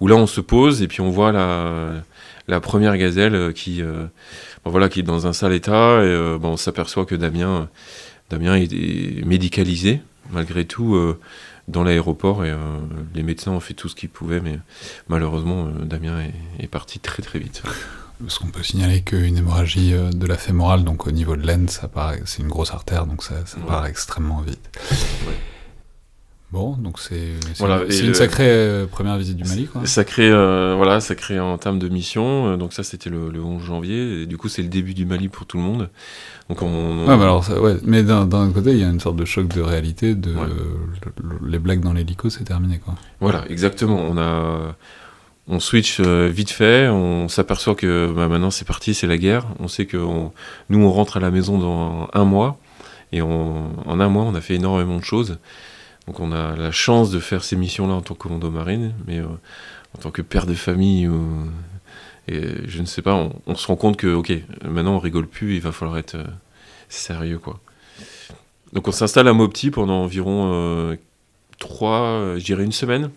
Où 0.00 0.06
là 0.06 0.16
on 0.16 0.26
se 0.26 0.40
pose 0.40 0.80
et 0.80 0.88
puis 0.88 1.02
on 1.02 1.10
voit 1.10 1.30
la, 1.30 1.92
la 2.48 2.60
première 2.60 2.96
gazelle 2.96 3.52
qui, 3.52 3.82
voilà, 4.64 4.88
qui 4.88 5.00
est 5.00 5.02
dans 5.02 5.26
un 5.26 5.34
sale 5.34 5.52
état 5.52 6.02
et 6.02 6.38
bon, 6.38 6.52
on 6.52 6.56
s'aperçoit 6.56 7.04
que 7.04 7.14
Damien, 7.14 7.68
Damien 8.30 8.54
est 8.56 9.26
médicalisé 9.26 10.00
malgré 10.30 10.64
tout 10.64 10.98
dans 11.68 11.84
l'aéroport 11.84 12.46
et 12.46 12.54
les 13.14 13.22
médecins 13.22 13.52
ont 13.52 13.60
fait 13.60 13.74
tout 13.74 13.90
ce 13.90 13.94
qu'ils 13.94 14.08
pouvaient 14.08 14.40
mais 14.40 14.58
malheureusement 15.10 15.68
Damien 15.82 16.18
est 16.58 16.66
parti 16.66 16.98
très 16.98 17.22
très 17.22 17.38
vite. 17.38 17.62
Parce 18.20 18.38
qu'on 18.38 18.48
peut 18.48 18.62
signaler 18.62 19.00
qu'une 19.00 19.36
hémorragie 19.36 19.94
euh, 19.94 20.10
de 20.10 20.26
la 20.26 20.36
fémorale, 20.36 20.84
donc 20.84 21.06
au 21.06 21.10
niveau 21.10 21.36
de 21.36 21.46
l'aine, 21.46 21.68
c'est 21.68 22.42
une 22.42 22.48
grosse 22.48 22.72
artère, 22.72 23.06
donc 23.06 23.22
ça, 23.22 23.34
ça 23.46 23.58
part 23.66 23.86
extrêmement 23.86 24.40
vite. 24.40 24.70
Bon, 26.52 26.76
donc 26.76 26.98
c'est 26.98 27.34
une 28.02 28.12
sacrée 28.12 28.48
euh, 28.48 28.86
première 28.86 29.16
visite 29.16 29.36
du 29.36 29.44
Mali. 29.44 29.68
Quoi. 29.68 29.86
Sacré, 29.86 30.28
euh, 30.28 30.74
voilà, 30.76 31.00
sacré 31.00 31.38
en 31.38 31.56
termes 31.58 31.78
de 31.78 31.88
mission. 31.88 32.56
donc 32.56 32.72
ça, 32.72 32.82
c'était 32.82 33.08
le, 33.08 33.30
11 33.40 33.62
janvier. 33.62 34.22
Et 34.22 34.26
du 34.26 34.36
coup, 34.36 34.48
c'est 34.48 34.62
le 34.62 34.68
début 34.68 34.92
du 34.92 35.06
Mali 35.06 35.28
pour 35.28 35.46
tout 35.46 35.58
le 35.58 35.62
monde. 35.62 35.88
Donc 36.48 36.62
on, 36.62 37.06
mais, 37.06 37.12
alors, 37.12 37.48
ouais, 37.50 37.76
mais 37.84 38.02
d'un 38.02 38.50
côté, 38.52 38.72
il 38.72 38.78
y 38.78 38.84
a 38.84 38.88
une 38.88 38.98
sorte 38.98 39.16
de 39.16 39.24
choc 39.24 39.46
de 39.46 39.60
réalité. 39.60 40.16
De 40.16 40.34
les 41.46 41.60
blagues 41.60 41.80
dans 41.80 41.92
l'hélico, 41.92 42.28
c'est 42.28 42.44
terminé, 42.44 42.80
quoi. 42.80 42.96
Voilà, 43.20 43.44
exactement. 43.48 44.00
On 44.00 44.18
a 44.18 44.74
on 45.50 45.58
switch 45.58 45.98
euh, 45.98 46.30
vite 46.32 46.50
fait, 46.50 46.88
on 46.88 47.28
s'aperçoit 47.28 47.74
que 47.74 48.10
bah, 48.14 48.28
maintenant 48.28 48.52
c'est 48.52 48.64
parti, 48.64 48.94
c'est 48.94 49.08
la 49.08 49.18
guerre. 49.18 49.46
On 49.58 49.66
sait 49.66 49.84
que 49.84 49.96
nous 49.96 50.78
on 50.78 50.90
rentre 50.92 51.16
à 51.16 51.20
la 51.20 51.32
maison 51.32 51.58
dans 51.58 52.08
un 52.14 52.24
mois 52.24 52.58
et 53.10 53.20
en 53.20 53.74
un 53.86 54.08
mois 54.08 54.22
on 54.22 54.34
a 54.36 54.40
fait 54.40 54.54
énormément 54.54 54.96
de 54.96 55.04
choses. 55.04 55.38
Donc 56.06 56.20
on 56.20 56.30
a 56.30 56.54
la 56.54 56.70
chance 56.70 57.10
de 57.10 57.18
faire 57.18 57.42
ces 57.42 57.56
missions-là 57.56 57.94
en 57.94 58.00
tant 58.00 58.14
que 58.14 58.20
commando 58.20 58.48
marine, 58.50 58.94
mais 59.06 59.18
euh, 59.18 59.26
en 59.96 60.00
tant 60.00 60.12
que 60.12 60.22
père 60.22 60.46
de 60.46 60.54
famille, 60.54 61.10
et 62.28 62.42
je 62.66 62.80
ne 62.80 62.86
sais 62.86 63.02
pas, 63.02 63.28
on, 63.46 63.54
se 63.56 63.66
rend 63.66 63.76
compte 63.76 63.96
que 63.96 64.06
ok, 64.06 64.32
maintenant 64.64 64.94
on 64.94 64.98
rigole 65.00 65.26
plus, 65.26 65.56
il 65.56 65.60
va 65.60 65.72
falloir 65.72 65.98
être 65.98 66.14
euh, 66.14 66.24
sérieux 66.88 67.38
quoi. 67.38 67.58
Donc 68.72 68.86
on 68.86 68.92
s'installe 68.92 69.26
à 69.26 69.32
Mopti 69.32 69.72
pendant 69.72 70.04
environ 70.04 70.96
trois, 71.58 72.36
je 72.36 72.44
dirais 72.44 72.62
une 72.62 72.70
semaine. 72.70 73.10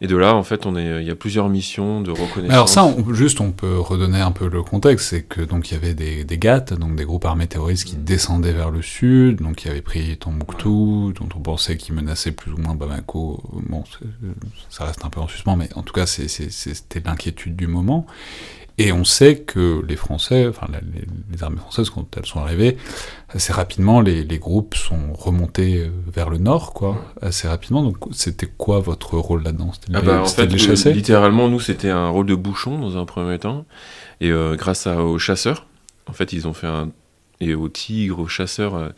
Et 0.00 0.06
de 0.06 0.16
là, 0.16 0.34
en 0.34 0.42
fait, 0.42 0.66
on 0.66 0.76
est, 0.76 1.00
il 1.00 1.06
y 1.06 1.10
a 1.10 1.14
plusieurs 1.14 1.48
missions 1.48 2.02
de 2.02 2.10
reconnaissance. 2.10 2.52
Alors 2.52 2.68
ça, 2.68 2.94
juste, 3.12 3.40
on 3.40 3.50
peut 3.50 3.78
redonner 3.78 4.20
un 4.20 4.30
peu 4.30 4.48
le 4.48 4.62
contexte, 4.62 5.08
c'est 5.08 5.22
que 5.22 5.40
donc 5.40 5.70
il 5.70 5.74
y 5.74 5.76
avait 5.76 5.94
des, 5.94 6.24
des 6.24 6.38
GATT, 6.38 6.74
donc 6.74 6.96
des 6.96 7.04
groupes 7.04 7.24
armés 7.24 7.46
terroristes 7.46 7.84
qui 7.84 7.96
descendaient 7.96 8.52
vers 8.52 8.70
le 8.70 8.82
sud, 8.82 9.40
donc 9.40 9.56
qui 9.56 9.68
avaient 9.68 9.80
pris 9.80 10.16
Tombouctou, 10.18 11.12
dont 11.18 11.28
on 11.34 11.40
pensait 11.40 11.76
qu'ils 11.78 11.94
menaçaient 11.94 12.32
plus 12.32 12.52
ou 12.52 12.58
moins 12.58 12.74
Bamako. 12.74 13.42
Bon, 13.68 13.84
ça 14.68 14.84
reste 14.84 15.04
un 15.04 15.08
peu 15.08 15.20
en 15.20 15.28
suspens, 15.28 15.56
mais 15.56 15.70
en 15.74 15.82
tout 15.82 15.94
cas, 15.94 16.06
c'était 16.06 17.02
l'inquiétude 17.04 17.56
du 17.56 17.66
moment. 17.66 18.06
Et 18.78 18.92
on 18.92 19.04
sait 19.04 19.38
que 19.38 19.82
les 19.88 19.96
Français, 19.96 20.46
enfin 20.46 20.66
les, 20.70 21.42
armées 21.42 21.56
françaises, 21.56 21.88
quand 21.88 22.06
elles 22.16 22.26
sont 22.26 22.40
arrivées, 22.40 22.76
assez 23.30 23.52
rapidement, 23.52 24.02
les, 24.02 24.24
groupes 24.38 24.74
sont 24.74 25.14
remontés 25.14 25.78
euh, 25.78 25.90
vers 26.12 26.28
le 26.28 26.36
nord, 26.36 26.74
quoi, 26.74 27.02
assez 27.22 27.48
rapidement. 27.48 27.82
Donc 27.82 27.96
c'était 28.12 28.46
quoi 28.46 28.80
votre 28.80 29.16
rôle 29.16 29.42
là-dedans? 29.44 29.70
C'était 29.72 29.96
ah 29.96 30.02
bah, 30.02 30.20
en 30.22 30.26
fait, 30.26 30.46
les 30.46 30.58
chasser 30.58 30.92
Littéralement, 30.92 31.48
nous, 31.48 31.60
c'était 31.60 31.88
un 31.88 32.08
rôle 32.08 32.26
de 32.26 32.34
bouchon 32.34 32.78
dans 32.78 32.98
un 32.98 33.06
premier 33.06 33.38
temps. 33.38 33.64
Et 34.20 34.30
euh, 34.30 34.56
grâce 34.56 34.86
aux 34.86 35.18
chasseurs, 35.18 35.66
en 36.06 36.12
fait, 36.12 36.32
ils 36.32 36.46
ont 36.46 36.52
fait 36.52 36.66
un... 36.66 36.90
Et 37.40 37.54
aux 37.54 37.68
tigres, 37.68 38.18
aux 38.18 38.28
chasseurs, 38.28 38.74
euh, 38.74 38.88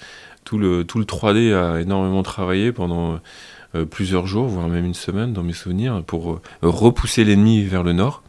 tout, 0.44 0.58
le, 0.58 0.84
tout 0.84 0.98
le 0.98 1.04
3D 1.04 1.54
a 1.54 1.80
énormément 1.80 2.22
travaillé 2.22 2.72
pendant 2.72 3.20
plusieurs 3.90 4.26
jours, 4.26 4.46
voire 4.46 4.66
même 4.68 4.86
une 4.86 4.94
semaine, 4.94 5.34
dans 5.34 5.42
mes 5.42 5.52
souvenirs, 5.52 6.02
pour 6.06 6.40
repousser 6.62 7.22
l'ennemi 7.22 7.64
vers 7.64 7.82
le 7.82 7.92
nord. 7.92 8.22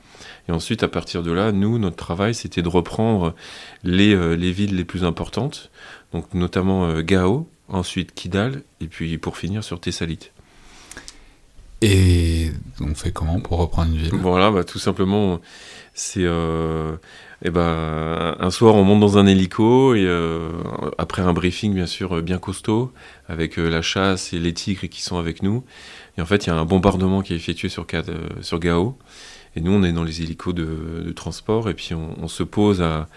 Et 0.49 0.51
ensuite, 0.51 0.81
à 0.81 0.87
partir 0.87 1.21
de 1.21 1.31
là, 1.31 1.51
nous, 1.51 1.77
notre 1.77 1.95
travail, 1.95 2.33
c'était 2.33 2.63
de 2.63 2.67
reprendre 2.67 3.35
les, 3.83 4.15
euh, 4.15 4.33
les, 4.33 4.51
villes 4.51 4.75
les 4.75 4.83
plus 4.83 5.03
importantes, 5.03 5.69
donc 6.11 6.33
notamment 6.33 6.85
euh, 6.85 7.03
Gao, 7.03 7.47
ensuite 7.67 8.15
Kidal, 8.15 8.63
et 8.81 8.87
puis 8.87 9.19
pour 9.19 9.37
finir 9.37 9.63
sur 9.63 9.79
Thessalite. 9.79 10.31
Et 11.83 12.49
on 12.81 12.95
fait 12.95 13.11
comment 13.11 13.39
pour 13.39 13.59
reprendre 13.59 13.91
une 13.91 13.97
ville? 13.99 14.15
Voilà, 14.15 14.49
bah, 14.49 14.63
tout 14.63 14.79
simplement, 14.79 15.39
c'est... 15.93 16.23
Euh, 16.23 16.95
eh 17.43 17.51
ben, 17.51 18.35
un 18.39 18.49
soir, 18.49 18.73
on 18.73 18.83
monte 18.83 18.99
dans 18.99 19.17
un 19.19 19.27
hélico 19.27 19.93
et 19.93 20.05
après 20.97 21.21
un 21.21 21.31
briefing 21.31 21.73
bien 21.73 21.85
sûr 21.85 22.21
bien 22.21 22.37
costaud 22.37 22.91
avec 23.29 23.55
la 23.55 23.81
chasse 23.81 24.33
et 24.33 24.39
les 24.39 24.53
tigres 24.53 24.89
qui 24.89 25.01
sont 25.01 25.17
avec 25.17 25.41
nous. 25.41 25.63
Et 26.17 26.21
en 26.21 26.25
fait, 26.25 26.45
il 26.45 26.49
y 26.49 26.51
a 26.51 26.55
un 26.55 26.65
bombardement 26.65 27.21
qui 27.21 27.31
est 27.31 27.37
effectué 27.37 27.69
sur, 27.69 27.87
sur 28.41 28.59
Gao. 28.59 28.97
Et 29.55 29.61
nous, 29.61 29.71
on 29.71 29.83
est 29.83 29.91
dans 29.91 30.03
les 30.03 30.21
hélicos 30.21 30.53
de, 30.53 31.11
transport 31.15 31.69
et 31.69 31.73
puis 31.73 31.93
on, 31.93 32.27
se 32.27 32.43
pose 32.43 32.81
à, 32.81 33.07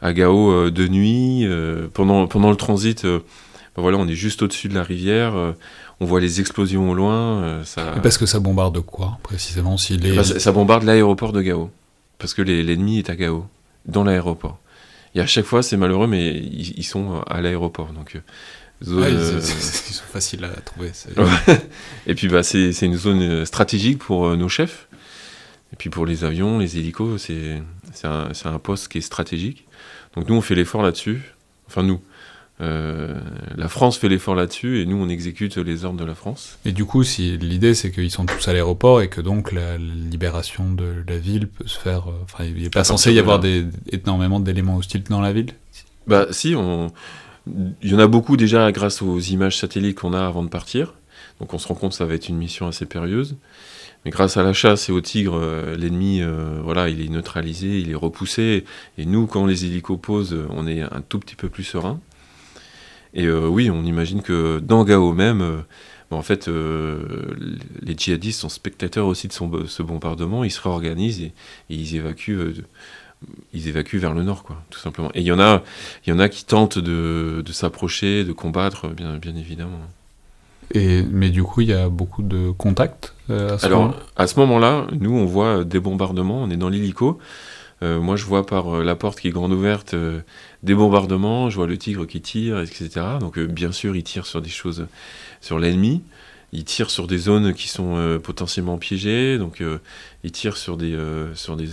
à 0.00 0.12
Gao 0.12 0.50
euh, 0.50 0.70
de 0.70 0.88
nuit. 0.88 1.46
Euh, 1.46 1.88
pendant, 1.92 2.26
pendant 2.26 2.50
le 2.50 2.56
transit, 2.56 3.04
euh, 3.04 3.20
ben 3.76 3.82
voilà, 3.82 3.98
on 3.98 4.08
est 4.08 4.14
juste 4.14 4.42
au-dessus 4.42 4.68
de 4.68 4.74
la 4.74 4.82
rivière. 4.82 5.34
on 6.00 6.04
voit 6.04 6.20
les 6.20 6.40
explosions 6.40 6.90
au 6.90 6.94
loin. 6.94 7.62
ça... 7.64 7.94
parce 8.02 8.18
que 8.18 8.26
ça 8.26 8.40
bombarde 8.40 8.80
quoi, 8.80 9.18
précisément 9.22 9.76
si 9.76 9.96
les... 9.96 10.16
Bah, 10.16 10.24
ça, 10.24 10.52
bombarde 10.52 10.82
l'aéroport 10.82 11.32
de 11.32 11.42
Gao. 11.42 11.70
Parce 12.18 12.34
que 12.34 12.42
l'ennemi 12.42 12.98
est 12.98 13.10
à 13.10 13.16
Gao, 13.16 13.46
dans 13.86 14.02
l'aéroport. 14.02 14.58
Et 15.14 15.20
à 15.20 15.26
chaque 15.26 15.46
fois, 15.46 15.62
c'est 15.62 15.76
malheureux, 15.76 16.06
mais 16.06 16.36
ils, 16.36 16.84
sont 16.84 17.22
à 17.28 17.40
l'aéroport. 17.40 17.92
Donc, 17.92 18.20
zone, 18.84 19.04
ils, 19.38 19.94
sont 19.94 20.04
faciles 20.04 20.44
à 20.44 20.60
trouver. 20.60 20.90
et 22.06 22.14
puis, 22.14 22.28
bah, 22.28 22.42
c'est 22.42 22.82
une 22.82 22.96
zone 22.96 23.46
stratégique 23.46 23.98
pour 23.98 24.36
nos 24.36 24.48
chefs. 24.48 24.88
Et 25.72 25.76
puis 25.76 25.90
pour 25.90 26.06
les 26.06 26.24
avions, 26.24 26.58
les 26.58 26.78
hélicos, 26.78 27.20
c'est 27.20 28.06
un, 28.06 28.30
un, 28.44 28.58
poste 28.58 28.88
qui 28.88 28.98
est 28.98 29.02
stratégique. 29.02 29.66
Donc 30.16 30.28
nous, 30.28 30.34
on 30.34 30.40
fait 30.40 30.54
l'effort 30.54 30.82
là-dessus. 30.82 31.34
Enfin, 31.66 31.82
nous. 31.82 32.00
Euh, 32.60 33.14
la 33.56 33.68
France 33.68 33.98
fait 33.98 34.08
l'effort 34.08 34.34
là-dessus 34.34 34.80
et 34.80 34.86
nous, 34.86 34.96
on 34.96 35.08
exécute 35.08 35.56
les 35.58 35.84
ordres 35.84 36.00
de 36.00 36.04
la 36.04 36.14
France. 36.14 36.58
Et 36.64 36.72
du 36.72 36.84
coup, 36.84 37.04
si 37.04 37.36
l'idée, 37.38 37.74
c'est 37.74 37.92
qu'ils 37.92 38.10
sont 38.10 38.26
tous 38.26 38.48
à 38.48 38.52
l'aéroport 38.52 39.00
et 39.00 39.08
que 39.08 39.20
donc 39.20 39.52
la 39.52 39.78
libération 39.78 40.72
de 40.72 41.04
la 41.06 41.18
ville 41.18 41.46
peut 41.46 41.68
se 41.68 41.78
faire. 41.78 42.08
Euh, 42.08 42.24
enfin, 42.24 42.44
il 42.44 42.62
n'est 42.62 42.70
pas 42.70 42.84
censé 42.84 43.12
y 43.12 43.18
avoir 43.18 43.38
des, 43.38 43.64
énormément 43.92 44.40
d'éléments 44.40 44.76
hostiles 44.76 45.04
dans 45.08 45.20
la 45.20 45.32
ville? 45.32 45.52
Bah, 46.08 46.26
si, 46.30 46.54
on... 46.56 46.90
il 47.46 47.90
y 47.90 47.94
en 47.94 47.98
a 47.98 48.08
beaucoup 48.08 48.36
déjà 48.36 48.72
grâce 48.72 49.02
aux 49.02 49.20
images 49.20 49.58
satellites 49.58 49.96
qu'on 49.96 50.14
a 50.14 50.26
avant 50.26 50.42
de 50.42 50.48
partir. 50.48 50.94
Donc 51.40 51.54
on 51.54 51.58
se 51.58 51.68
rend 51.68 51.74
compte 51.74 51.92
que 51.92 51.96
ça 51.96 52.04
va 52.04 52.14
être 52.14 52.28
une 52.28 52.36
mission 52.36 52.66
assez 52.66 52.86
périlleuse. 52.86 53.36
Mais 54.04 54.10
grâce 54.10 54.36
à 54.36 54.42
la 54.42 54.52
chasse 54.52 54.88
et 54.88 54.92
au 54.92 55.00
tigre, 55.00 55.38
euh, 55.40 55.76
l'ennemi, 55.76 56.20
euh, 56.22 56.60
voilà, 56.62 56.88
il 56.88 57.04
est 57.04 57.08
neutralisé, 57.08 57.80
il 57.80 57.90
est 57.90 57.96
repoussé. 57.96 58.64
Et 58.96 59.06
nous, 59.06 59.26
quand 59.26 59.46
les 59.46 59.64
hélicos 59.64 59.98
posent, 60.00 60.36
on 60.50 60.66
est 60.66 60.82
un 60.82 61.02
tout 61.08 61.18
petit 61.18 61.36
peu 61.36 61.48
plus 61.48 61.64
serein. 61.64 62.00
Et 63.14 63.26
euh, 63.26 63.48
oui, 63.48 63.70
on 63.70 63.84
imagine 63.84 64.22
que 64.22 64.60
dans 64.60 64.84
Gao 64.84 65.12
même, 65.12 65.64
en 66.10 66.22
fait, 66.22 66.48
les 66.48 67.96
djihadistes 67.96 68.40
sont 68.40 68.48
spectateurs 68.48 69.06
aussi 69.06 69.28
de 69.28 69.32
ce 69.32 69.82
bombardement. 69.82 70.44
Ils 70.44 70.50
se 70.50 70.60
réorganisent 70.60 71.22
et, 71.22 71.32
ils 71.68 71.96
évacuent. 71.96 72.64
vers 73.94 74.14
le 74.14 74.22
nord, 74.22 74.42
quoi, 74.44 74.62
tout 74.70 74.78
simplement. 74.78 75.10
Et 75.14 75.20
il 75.20 75.26
y 75.26 75.32
en 75.32 75.40
a, 75.40 76.28
qui 76.28 76.44
tentent 76.44 76.78
de, 76.78 77.42
s'approcher, 77.50 78.24
de 78.24 78.32
combattre, 78.32 78.88
bien 78.88 79.36
évidemment. 79.36 79.80
Et, 80.74 81.02
mais 81.02 81.30
du 81.30 81.42
coup, 81.42 81.62
il 81.62 81.68
y 81.68 81.72
a 81.72 81.88
beaucoup 81.88 82.22
de 82.22 82.50
contacts 82.50 83.14
euh, 83.30 83.54
à 83.54 83.58
ce 83.58 83.66
Alors, 83.66 83.94
à 84.16 84.26
ce 84.26 84.38
moment-là, 84.40 84.86
nous, 84.92 85.14
on 85.14 85.24
voit 85.24 85.64
des 85.64 85.80
bombardements, 85.80 86.42
on 86.42 86.50
est 86.50 86.56
dans 86.56 86.68
l'hélico. 86.68 87.18
Euh, 87.82 88.00
moi, 88.00 88.16
je 88.16 88.24
vois 88.24 88.44
par 88.44 88.76
euh, 88.76 88.84
la 88.84 88.96
porte 88.96 89.20
qui 89.20 89.28
est 89.28 89.30
grande 89.30 89.52
ouverte 89.52 89.94
des 90.62 90.74
bombardements, 90.74 91.48
je 91.48 91.56
vois 91.56 91.66
le 91.66 91.78
tigre 91.78 92.06
qui 92.06 92.20
tire, 92.20 92.60
etc. 92.60 92.90
Donc, 93.20 93.38
bien 93.38 93.72
sûr, 93.72 93.96
il 93.96 94.02
tire 94.02 94.26
sur 94.26 94.42
des 94.42 94.50
choses, 94.50 94.86
sur 95.40 95.58
l'ennemi. 95.58 96.02
Il 96.52 96.64
tire 96.64 96.90
sur 96.90 97.06
des 97.06 97.18
zones 97.18 97.52
qui 97.52 97.68
sont 97.68 98.18
potentiellement 98.22 98.78
piégées. 98.78 99.38
Donc, 99.38 99.62
il 100.24 100.32
tire 100.32 100.56
sur 100.56 100.76
des, 100.78 100.98
sur 101.34 101.56
des, 101.56 101.68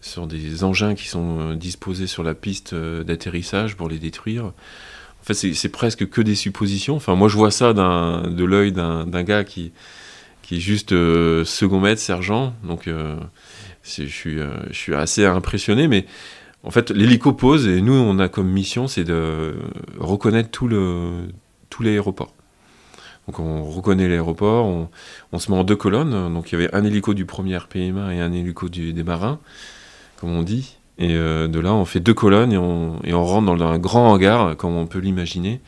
sur 0.00 0.26
des 0.26 0.64
engins 0.64 0.94
qui 0.96 1.06
sont 1.06 1.54
disposés 1.54 2.08
sur 2.08 2.24
la 2.24 2.34
piste 2.34 2.74
d'atterrissage 2.74 3.76
pour 3.76 3.88
les 3.88 3.98
détruire. 3.98 4.52
En 5.30 5.32
c'est 5.32 5.68
presque 5.70 6.08
que 6.08 6.20
des 6.20 6.34
suppositions. 6.34 6.96
Enfin, 6.96 7.14
moi, 7.14 7.28
je 7.28 7.36
vois 7.36 7.50
ça 7.50 7.72
de 7.72 8.44
l'œil 8.44 8.72
d'un 8.72 9.22
gars 9.22 9.44
qui, 9.44 9.72
qui 10.42 10.56
est 10.56 10.60
juste 10.60 10.92
euh, 10.92 11.44
second 11.44 11.80
maître, 11.80 12.00
sergent. 12.00 12.54
Donc, 12.62 12.86
euh, 12.86 13.16
je, 13.82 14.04
suis, 14.04 14.38
euh, 14.38 14.50
je 14.68 14.76
suis 14.76 14.94
assez 14.94 15.24
impressionné. 15.24 15.88
Mais 15.88 16.04
en 16.62 16.70
fait, 16.70 16.90
l'hélico 16.90 17.32
pose 17.32 17.66
et 17.66 17.80
nous, 17.80 17.94
on 17.94 18.18
a 18.18 18.28
comme 18.28 18.48
mission, 18.48 18.86
c'est 18.86 19.04
de 19.04 19.54
reconnaître 19.98 20.50
tout 20.50 20.68
le 20.68 21.28
tout 21.70 21.82
l'aéroport. 21.82 22.34
Donc, 23.26 23.38
on 23.38 23.64
reconnaît 23.64 24.06
l'aéroport, 24.06 24.66
on, 24.66 25.38
se 25.38 25.50
met 25.50 25.56
en 25.56 25.64
deux 25.64 25.76
colonnes. 25.76 26.32
Donc, 26.34 26.52
il 26.52 26.60
y 26.60 26.62
avait 26.62 26.74
un 26.74 26.84
hélico 26.84 27.14
du 27.14 27.24
premier 27.24 27.56
RPMA 27.56 28.14
et 28.14 28.20
un 28.20 28.32
hélico 28.32 28.68
des 28.68 29.02
marins, 29.02 29.40
comme 30.18 30.30
on 30.30 30.42
dit. 30.42 30.76
Et 30.98 31.14
euh, 31.14 31.48
de 31.48 31.58
là, 31.58 31.74
on 31.74 31.84
fait 31.84 32.00
deux 32.00 32.14
colonnes 32.14 32.52
et 32.52 32.58
on, 32.58 33.00
et 33.04 33.12
on 33.14 33.24
rentre 33.24 33.54
dans 33.54 33.66
un 33.66 33.78
grand 33.78 34.12
hangar, 34.12 34.56
comme 34.56 34.76
on 34.76 34.86
peut 34.86 35.00
l'imaginer. 35.00 35.60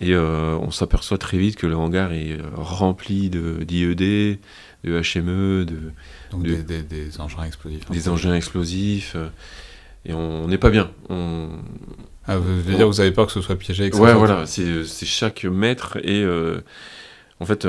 Et 0.00 0.12
euh, 0.12 0.56
on 0.60 0.70
s'aperçoit 0.70 1.18
très 1.18 1.38
vite 1.38 1.56
que 1.56 1.66
le 1.66 1.74
hangar 1.74 2.12
est 2.12 2.32
euh, 2.32 2.42
rempli 2.54 3.30
d'IED, 3.30 3.96
de, 3.96 4.38
de 4.84 5.00
HME, 5.00 5.64
de, 5.64 5.78
Donc 6.30 6.42
des, 6.42 7.20
engins 7.20 7.44
explosifs. 7.44 7.90
Des 7.90 8.08
engins 8.08 8.34
explosifs. 8.34 9.16
et 10.04 10.12
on 10.12 10.46
n'est 10.46 10.58
pas 10.58 10.70
bien. 10.70 10.90
On, 11.08 11.48
ah, 12.28 12.36
vous 12.36 12.62
veux 12.62 12.74
dire, 12.74 12.86
vous 12.86 13.00
avez 13.00 13.12
peur 13.12 13.26
que 13.26 13.32
ce 13.32 13.40
soit 13.40 13.56
piégé 13.56 13.92
Ouais, 13.94 14.14
voilà. 14.14 14.46
C'est 14.46 14.84
chaque 15.06 15.44
mètre 15.44 15.96
et 16.04 16.24
en 17.40 17.46
fait, 17.46 17.66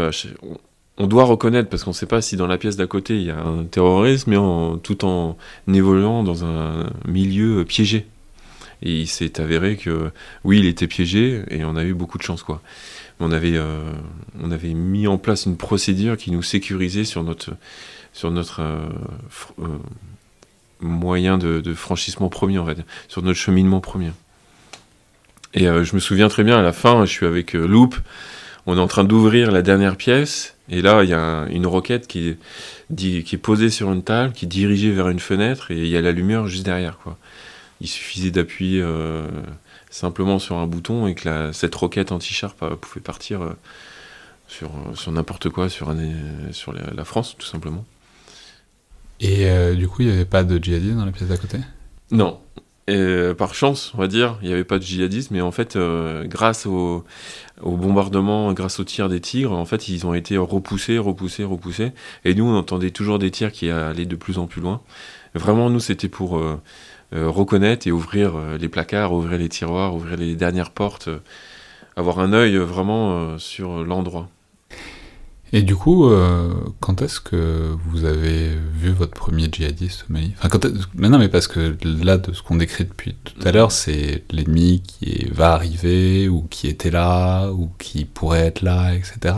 on 0.97 1.07
doit 1.07 1.25
reconnaître, 1.25 1.69
parce 1.69 1.83
qu'on 1.83 1.91
ne 1.91 1.95
sait 1.95 2.07
pas 2.07 2.21
si 2.21 2.37
dans 2.37 2.47
la 2.47 2.57
pièce 2.57 2.75
d'à 2.75 2.87
côté 2.87 3.15
il 3.15 3.23
y 3.23 3.31
a 3.31 3.39
un 3.39 3.63
terrorisme, 3.65 4.31
mais 4.31 4.37
en, 4.37 4.77
tout 4.77 5.05
en 5.05 5.37
évoluant 5.71 6.23
dans 6.23 6.43
un 6.43 6.89
milieu 7.07 7.63
piégé. 7.65 8.07
Et 8.83 9.01
il 9.01 9.07
s'est 9.07 9.39
avéré 9.39 9.75
que 9.75 10.11
oui, 10.43 10.59
il 10.59 10.65
était 10.65 10.87
piégé 10.87 11.43
et 11.49 11.65
on 11.65 11.75
a 11.75 11.83
eu 11.83 11.93
beaucoup 11.93 12.17
de 12.17 12.23
chance 12.23 12.43
quoi. 12.43 12.61
On 13.19 13.31
avait, 13.31 13.57
euh, 13.57 13.91
on 14.39 14.51
avait 14.51 14.73
mis 14.73 15.07
en 15.07 15.17
place 15.17 15.47
une 15.47 15.57
procédure 15.57 16.17
qui 16.17 16.29
nous 16.29 16.43
sécurisait 16.43 17.03
sur 17.03 17.23
notre, 17.23 17.51
sur 18.13 18.29
notre 18.29 18.61
euh, 18.61 18.77
euh, 19.59 19.67
moyen 20.79 21.39
de, 21.39 21.73
franchissement 21.73 22.29
premier, 22.29 22.59
va 22.59 22.75
dire, 22.75 22.85
sur 23.07 23.23
notre 23.23 23.39
cheminement 23.39 23.79
premier. 23.79 24.11
Et 25.55 25.63
je 25.63 25.95
me 25.95 25.99
souviens 25.99 26.27
très 26.27 26.43
bien 26.43 26.59
à 26.59 26.61
la 26.61 26.73
fin, 26.73 27.05
je 27.05 27.11
suis 27.11 27.25
avec 27.25 27.53
Loop, 27.53 27.95
on 28.67 28.77
est 28.77 28.79
en 28.79 28.87
train 28.87 29.03
d'ouvrir 29.03 29.49
la 29.49 29.63
dernière 29.63 29.95
pièce 29.95 30.56
et 30.69 30.81
là, 30.81 31.03
il 31.03 31.09
y 31.09 31.13
a 31.13 31.45
une 31.49 31.65
roquette 31.65 32.07
qui 32.07 32.29
est, 32.29 32.37
qui 33.23 33.35
est 33.35 33.37
posée 33.37 33.69
sur 33.69 33.91
une 33.91 34.03
table, 34.03 34.33
qui 34.33 34.45
est 34.45 34.49
dirigée 34.49 34.91
vers 34.91 35.09
une 35.09 35.19
fenêtre, 35.19 35.71
et 35.71 35.77
il 35.77 35.87
y 35.87 35.95
a 35.95 36.01
la 36.01 36.11
lumière 36.11 36.47
juste 36.47 36.65
derrière. 36.65 36.97
Quoi. 36.97 37.17
Il 37.79 37.87
suffisait 37.87 38.31
d'appuyer 38.31 38.81
euh, 38.81 39.27
simplement 39.89 40.39
sur 40.39 40.57
un 40.57 40.67
bouton 40.67 41.07
et 41.07 41.15
que 41.15 41.29
la, 41.29 41.53
cette 41.53 41.73
roquette 41.75 42.11
anti-char 42.11 42.53
pouvait 42.55 43.01
partir 43.01 43.41
euh, 43.41 43.53
sur, 44.47 44.71
sur 44.95 45.11
n'importe 45.11 45.49
quoi, 45.49 45.69
sur, 45.69 45.89
un, 45.89 45.97
sur 46.51 46.73
la, 46.73 47.05
France, 47.05 47.35
tout 47.37 47.47
simplement. 47.47 47.85
Et 49.19 49.49
euh, 49.49 49.73
du 49.73 49.87
coup, 49.87 50.01
il 50.01 50.09
n'y 50.09 50.13
avait 50.13 50.25
pas 50.25 50.43
de 50.43 50.61
djihadistes 50.61 50.95
dans 50.95 51.05
la 51.05 51.11
pièce 51.11 51.29
d'à 51.29 51.37
côté? 51.37 51.59
Non. 52.11 52.39
Et 52.87 53.33
par 53.37 53.53
chance, 53.53 53.91
on 53.95 53.97
va 53.97 54.07
dire, 54.07 54.37
il 54.41 54.47
n'y 54.47 54.53
avait 54.53 54.63
pas 54.63 54.79
de 54.79 54.83
djihadistes, 54.83 55.31
mais 55.31 55.41
en 55.41 55.51
fait, 55.51 55.77
grâce 56.23 56.65
au, 56.65 57.03
au, 57.61 57.71
bombardement, 57.75 58.53
grâce 58.53 58.79
aux 58.79 58.85
tirs 58.85 59.09
des 59.09 59.19
tigres, 59.19 59.51
en 59.51 59.65
fait, 59.65 59.89
ils 59.89 60.05
ont 60.05 60.13
été 60.13 60.37
repoussés, 60.37 60.97
repoussés, 60.97 61.43
repoussés. 61.43 61.91
Et 62.23 62.33
nous, 62.33 62.45
on 62.45 62.55
entendait 62.55 62.91
toujours 62.91 63.19
des 63.19 63.29
tirs 63.29 63.51
qui 63.51 63.69
allaient 63.69 64.05
de 64.05 64.15
plus 64.15 64.37
en 64.37 64.47
plus 64.47 64.61
loin. 64.61 64.81
Vraiment, 65.35 65.69
nous, 65.69 65.81
c'était 65.81 66.07
pour 66.07 66.41
reconnaître 67.11 67.87
et 67.87 67.91
ouvrir 67.91 68.33
les 68.57 68.69
placards, 68.69 69.11
ouvrir 69.13 69.37
les 69.37 69.49
tiroirs, 69.49 69.93
ouvrir 69.93 70.15
les 70.15 70.35
dernières 70.35 70.71
portes, 70.71 71.09
avoir 71.97 72.19
un 72.19 72.31
œil 72.31 72.55
vraiment 72.55 73.37
sur 73.37 73.83
l'endroit. 73.83 74.29
Et 75.53 75.61
du 75.61 75.75
coup, 75.75 76.09
euh, 76.09 76.53
quand 76.81 77.01
est-ce 77.01 77.21
que 77.21 77.73
vous 77.89 78.05
avez 78.05 78.49
vu 78.73 78.91
votre 78.91 79.13
premier 79.13 79.47
djihadiste 79.51 80.05
au 80.09 80.13
Mali 80.13 80.33
enfin, 80.37 80.49
quand 80.49 80.67
mais 80.95 81.07
non, 81.09 81.17
mais 81.17 81.29
parce 81.29 81.47
que 81.47 81.77
là, 81.83 82.17
de 82.17 82.33
ce 82.33 82.41
qu'on 82.41 82.55
décrit 82.55 82.83
depuis 82.83 83.15
tout 83.23 83.47
à 83.47 83.51
l'heure, 83.51 83.71
c'est 83.71 84.23
l'ennemi 84.31 84.83
qui 84.85 85.25
va 85.31 85.53
arriver, 85.53 86.27
ou 86.27 86.43
qui 86.49 86.67
était 86.67 86.91
là, 86.91 87.49
ou 87.51 87.69
qui 87.79 88.05
pourrait 88.05 88.47
être 88.47 88.61
là, 88.61 88.93
etc. 88.93 89.35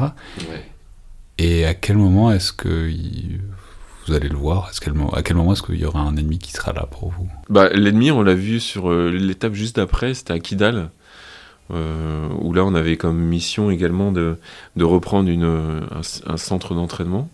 Et 1.38 1.66
à 1.66 1.74
quel 1.74 1.98
moment 1.98 2.32
est-ce 2.32 2.52
que 2.52 2.92
vous 4.08 4.14
allez 4.14 4.30
le 4.30 4.38
voir? 4.38 4.72
À 5.14 5.22
quel 5.22 5.36
moment 5.36 5.54
est-ce 5.54 5.62
qu'il 5.62 5.80
y 5.80 5.86
aura 5.86 6.02
un 6.02 6.18
ennemi 6.18 6.40
qui 6.40 6.52
sera 6.52 6.74
là 6.74 6.88
pour 6.90 7.12
vous? 7.12 7.30
Bah, 7.50 7.70
L'ennemi, 7.70 8.12
on 8.12 8.24
l'a 8.24 8.34
vu 8.34 8.60
sur 8.60 8.90
euh, 8.90 9.10
l'étape 9.12 9.54
juste 9.54 9.78
après, 9.78 10.14
c'était 10.16 10.34
à 10.34 10.40
Kidal. 10.40 10.90
Euh, 11.72 12.28
où 12.40 12.52
là 12.54 12.66
on 12.66 12.74
avait 12.74 12.98
comme 12.98 13.20
mission 13.20 13.70
également 13.70 14.12
de, 14.12 14.38
de 14.76 14.84
reprendre 14.84 15.30
une, 15.30 15.82
un, 16.26 16.38
centre 16.38 16.74
d'entraînement, 16.74 17.30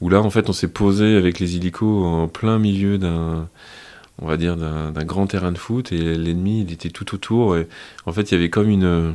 où 0.00 0.08
là 0.08 0.20
en 0.20 0.30
fait 0.30 0.48
on 0.48 0.52
s'est 0.52 0.72
posé 0.72 1.16
avec 1.16 1.38
les 1.38 1.54
hélicos 1.54 2.04
en 2.04 2.26
plein 2.26 2.58
milieu 2.58 2.98
d'un 2.98 3.48
on 4.20 4.26
va 4.26 4.36
dire 4.36 4.56
d'un 4.56 5.04
grand 5.04 5.26
terrain 5.28 5.52
de 5.52 5.58
foot. 5.58 5.92
Et 5.92 6.16
l'ennemi 6.16 6.62
il 6.62 6.72
était 6.72 6.90
tout 6.90 7.14
autour. 7.14 7.56
Et 7.56 7.68
en 8.06 8.12
fait 8.12 8.30
il 8.30 8.34
y 8.34 8.36
avait 8.36 8.50
comme 8.50 8.68
une, 8.68 9.14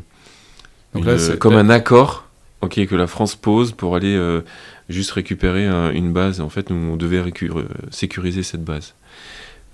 comme 1.40 1.56
un 1.56 1.70
accord 1.70 2.26
ok 2.62 2.86
que 2.88 2.96
la 2.96 3.08
France 3.08 3.36
pose 3.36 3.74
pour 3.74 3.96
aller 3.96 4.16
euh, 4.16 4.42
juste 4.88 5.12
récupérer 5.12 5.68
une 5.94 6.14
base. 6.14 6.40
En 6.40 6.50
fait 6.50 6.70
nous 6.70 6.94
on 6.94 6.96
devait 6.96 7.22
sécuriser 7.92 8.44
cette 8.44 8.64
base 8.64 8.96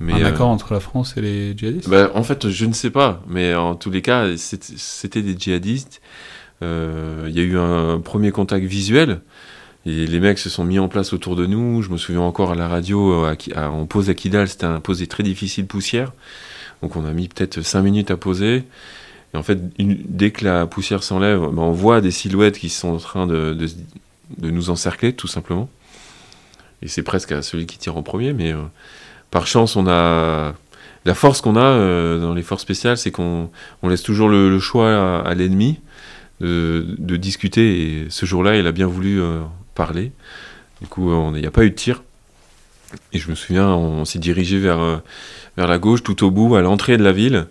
un 0.01 0.21
euh, 0.21 0.25
accord 0.25 0.49
entre 0.49 0.73
la 0.73 0.79
France 0.79 1.15
et 1.17 1.21
les 1.21 1.58
djihadistes 1.58 1.89
bah, 1.89 2.12
En 2.13 2.23
fait, 2.23 2.49
je 2.49 2.65
ne 2.65 2.73
sais 2.73 2.89
pas, 2.89 3.21
mais 3.27 3.53
en 3.56 3.75
tous 3.75 3.91
les 3.91 4.01
cas, 4.01 4.27
c'était 4.38 5.21
des 5.21 5.38
djihadistes. 5.38 6.01
Euh, 6.62 7.25
il 7.27 7.36
y 7.36 7.39
a 7.39 7.43
eu 7.43 7.58
un 7.58 7.99
premier 7.99 8.32
contact 8.32 8.65
visuel. 8.65 9.21
Et 9.86 10.08
les 10.08 10.19
mecs 10.21 10.39
se 10.39 10.49
sont 10.49 10.63
mis 10.63 10.79
en 10.79 10.88
place 10.88 11.12
autour 11.12 11.36
de 11.36 11.45
nous. 11.45 11.82
Je 11.82 11.89
me 11.89 11.97
souviens 11.97 12.21
encore 12.21 12.51
à 12.51 12.56
la 12.56 12.69
radio, 12.69 13.25
euh, 13.25 13.36
à, 13.53 13.69
on 13.69 13.86
pose 13.86 14.10
à 14.10 14.13
Kidal, 14.13 14.47
c'était 14.47 14.65
un 14.65 14.79
posé 14.79 15.08
très 15.08 15.23
difficile, 15.23 15.65
poussière. 15.65 16.13
Donc 16.82 16.95
on 16.95 17.06
a 17.06 17.12
mis 17.12 17.27
peut-être 17.27 17.62
5 17.62 17.82
minutes 17.82 18.12
à 18.12 18.17
poser. 18.17 18.63
Et 19.34 19.38
en 19.38 19.43
fait, 19.43 19.60
dès 19.77 20.32
que 20.32 20.45
la 20.45 20.67
poussière 20.67 21.03
s'enlève, 21.03 21.39
bah, 21.39 21.62
on 21.62 21.71
voit 21.71 21.99
des 21.99 22.12
silhouettes 22.12 22.58
qui 22.58 22.69
sont 22.69 22.89
en 22.89 22.97
train 22.97 23.27
de, 23.27 23.58
de, 24.38 24.49
nous 24.49 24.69
encercler, 24.69 25.13
tout 25.13 25.27
simplement. 25.27 25.69
Et 26.82 26.88
c'est 26.88 27.03
presque 27.03 27.32
à 27.32 27.41
celui 27.41 27.65
qui 27.65 27.77
tire 27.77 27.97
en 27.97 28.03
premier, 28.03 28.32
mais 28.32 28.53
par 29.34 29.48
chance, 29.48 29.76
on 29.76 29.88
a 29.88 30.54
la 31.06 31.15
force 31.15 31.41
qu'on 31.41 31.56
a 31.56 31.63
euh, 31.63 32.22
dans 32.22 32.36
les 32.36 32.43
forces 32.43 32.62
spéciales, 32.62 33.00
c'est 33.00 33.10
qu'on 33.10 33.50
laisse 33.82 34.04
toujours 34.04 34.30
le, 34.30 34.60
choix 34.60 35.22
à, 35.26 35.34
l'ennemi 35.34 35.80
de, 36.39 37.15
discuter. 37.17 38.04
Et 38.04 38.06
ce 38.10 38.28
jour-là, 38.28 38.58
il 38.58 38.67
a 38.67 38.72
bien 38.72 38.86
voulu 38.86 39.19
euh, 39.19 39.41
parler. 39.74 40.12
Du 40.82 40.88
coup, 40.88 41.12
il 41.34 41.41
n'y 41.41 41.48
a 41.48 41.52
pas 41.52 41.65
eu 41.65 41.72
de 41.72 41.76
tir. 41.76 42.04
Et 43.12 43.17
je 43.17 43.28
me 43.32 43.34
souviens, 43.34 43.69
on, 43.69 44.06
s'est 44.06 44.19
dirigé 44.19 44.60
vers, 44.60 44.80
euh, 44.80 44.98
la 45.58 45.80
gauche, 45.80 46.04
tout 46.04 46.24
au 46.24 46.30
bout, 46.30 46.56
à 46.56 46.62
l'entrée 46.62 46.98
de 46.98 47.04
la 47.04 47.12
ville, 47.12 47.48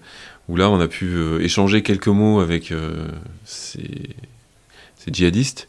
où 0.48 0.54
là, 0.54 0.70
on 0.70 0.78
a 0.78 0.86
pu 0.86 1.18
échanger 1.40 1.82
quelques 1.82 2.06
mots 2.06 2.38
avec 2.38 2.72
ces 3.44 4.14
djihadistes 5.08 5.66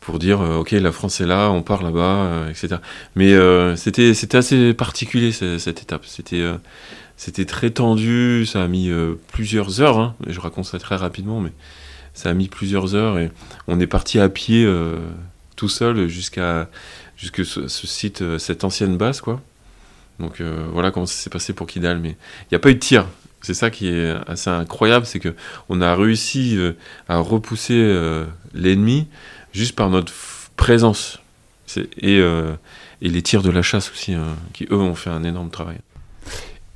pour 0.00 0.18
dire 0.18 0.40
euh, 0.40 0.56
ok 0.56 0.72
la 0.72 0.92
France 0.92 1.20
est 1.20 1.26
là, 1.26 1.50
on 1.50 1.62
part 1.62 1.82
là-bas, 1.82 2.24
euh, 2.24 2.50
etc. 2.50 2.76
Mais 3.14 3.32
euh, 3.34 3.76
c'était 3.76 4.14
c'était 4.14 4.38
assez 4.38 4.74
particulier 4.74 5.30
cette, 5.30 5.82
étape. 5.82 6.04
C'était 6.06 6.44
c'était 7.16 7.44
très 7.44 7.70
tendu, 7.70 8.46
ça 8.46 8.64
a 8.64 8.66
mis 8.68 8.90
plusieurs 9.28 9.80
heures. 9.80 9.98
Hein. 9.98 10.16
je 10.26 10.40
raconte 10.40 10.64
ça 10.64 10.78
très 10.78 10.96
rapidement, 10.96 11.40
mais 11.40 11.52
ça 12.14 12.30
a 12.30 12.34
mis 12.34 12.48
plusieurs 12.48 12.94
heures 12.94 13.18
et 13.18 13.30
on 13.68 13.78
est 13.78 13.86
parti 13.86 14.18
à 14.18 14.28
pied 14.28 14.68
tout 15.54 15.68
seul 15.68 16.08
jusqu'à 16.08 16.68
jusque 17.16 17.44
ce, 17.44 17.68
site, 17.68 18.38
cette 18.38 18.64
ancienne 18.64 18.96
base 18.96 19.20
quoi. 19.20 19.40
Donc 20.18 20.40
voilà 20.72 20.90
comment 20.90 21.06
ça 21.06 21.14
s'est 21.14 21.30
passé 21.30 21.52
pour 21.52 21.66
Kidal, 21.66 21.98
mais 21.98 22.10
il 22.10 22.52
n'y 22.52 22.56
a 22.56 22.58
pas 22.58 22.70
eu 22.70 22.74
de 22.74 22.80
tir. 22.80 23.06
C'est 23.42 23.54
ça 23.54 23.70
qui 23.70 23.88
est 23.88 24.14
assez 24.26 24.50
incroyable, 24.50 25.06
c'est 25.06 25.20
que 25.20 25.34
on 25.68 25.80
a 25.80 25.94
réussi 25.94 26.58
à 27.08 27.18
repousser 27.18 27.96
l'ennemi 28.54 29.08
juste 29.52 29.74
par 29.76 29.90
notre 29.90 30.12
présence. 30.56 31.18
Et, 31.76 32.18
euh, 32.18 32.54
et, 33.00 33.08
les 33.08 33.22
tirs 33.22 33.42
de 33.42 33.50
la 33.50 33.62
chasse 33.62 33.90
aussi, 33.90 34.12
hein, 34.12 34.36
qui 34.52 34.64
eux 34.70 34.76
ont 34.76 34.94
fait 34.94 35.10
un 35.10 35.22
énorme 35.22 35.50
travail. 35.50 35.78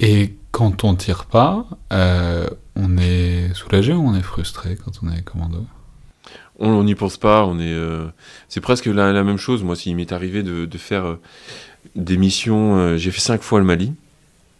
Et 0.00 0.34
quand 0.52 0.84
on 0.84 0.94
tire 0.94 1.24
pas, 1.26 1.66
euh, 1.92 2.46
on 2.76 2.96
est 2.96 3.52
soulagé 3.54 3.92
ou 3.92 4.06
on 4.06 4.14
est 4.14 4.22
frustré 4.22 4.76
quand 4.76 4.92
on 5.02 5.10
est 5.10 5.22
commando? 5.22 5.66
On 6.60 6.84
n'y 6.84 6.94
pense 6.94 7.16
pas, 7.16 7.44
on 7.44 7.58
est. 7.58 7.72
Euh, 7.72 8.06
c'est 8.48 8.60
presque 8.60 8.86
la, 8.86 9.12
la, 9.12 9.24
même 9.24 9.38
chose. 9.38 9.64
Moi, 9.64 9.74
s'il 9.74 9.96
m'est 9.96 10.12
arrivé 10.12 10.44
de, 10.44 10.66
de 10.66 10.78
faire 10.78 11.16
des 11.96 12.16
missions, 12.16 12.96
j'ai 12.96 13.10
fait 13.10 13.20
cinq 13.20 13.42
fois 13.42 13.58
le 13.58 13.64
Mali. 13.64 13.92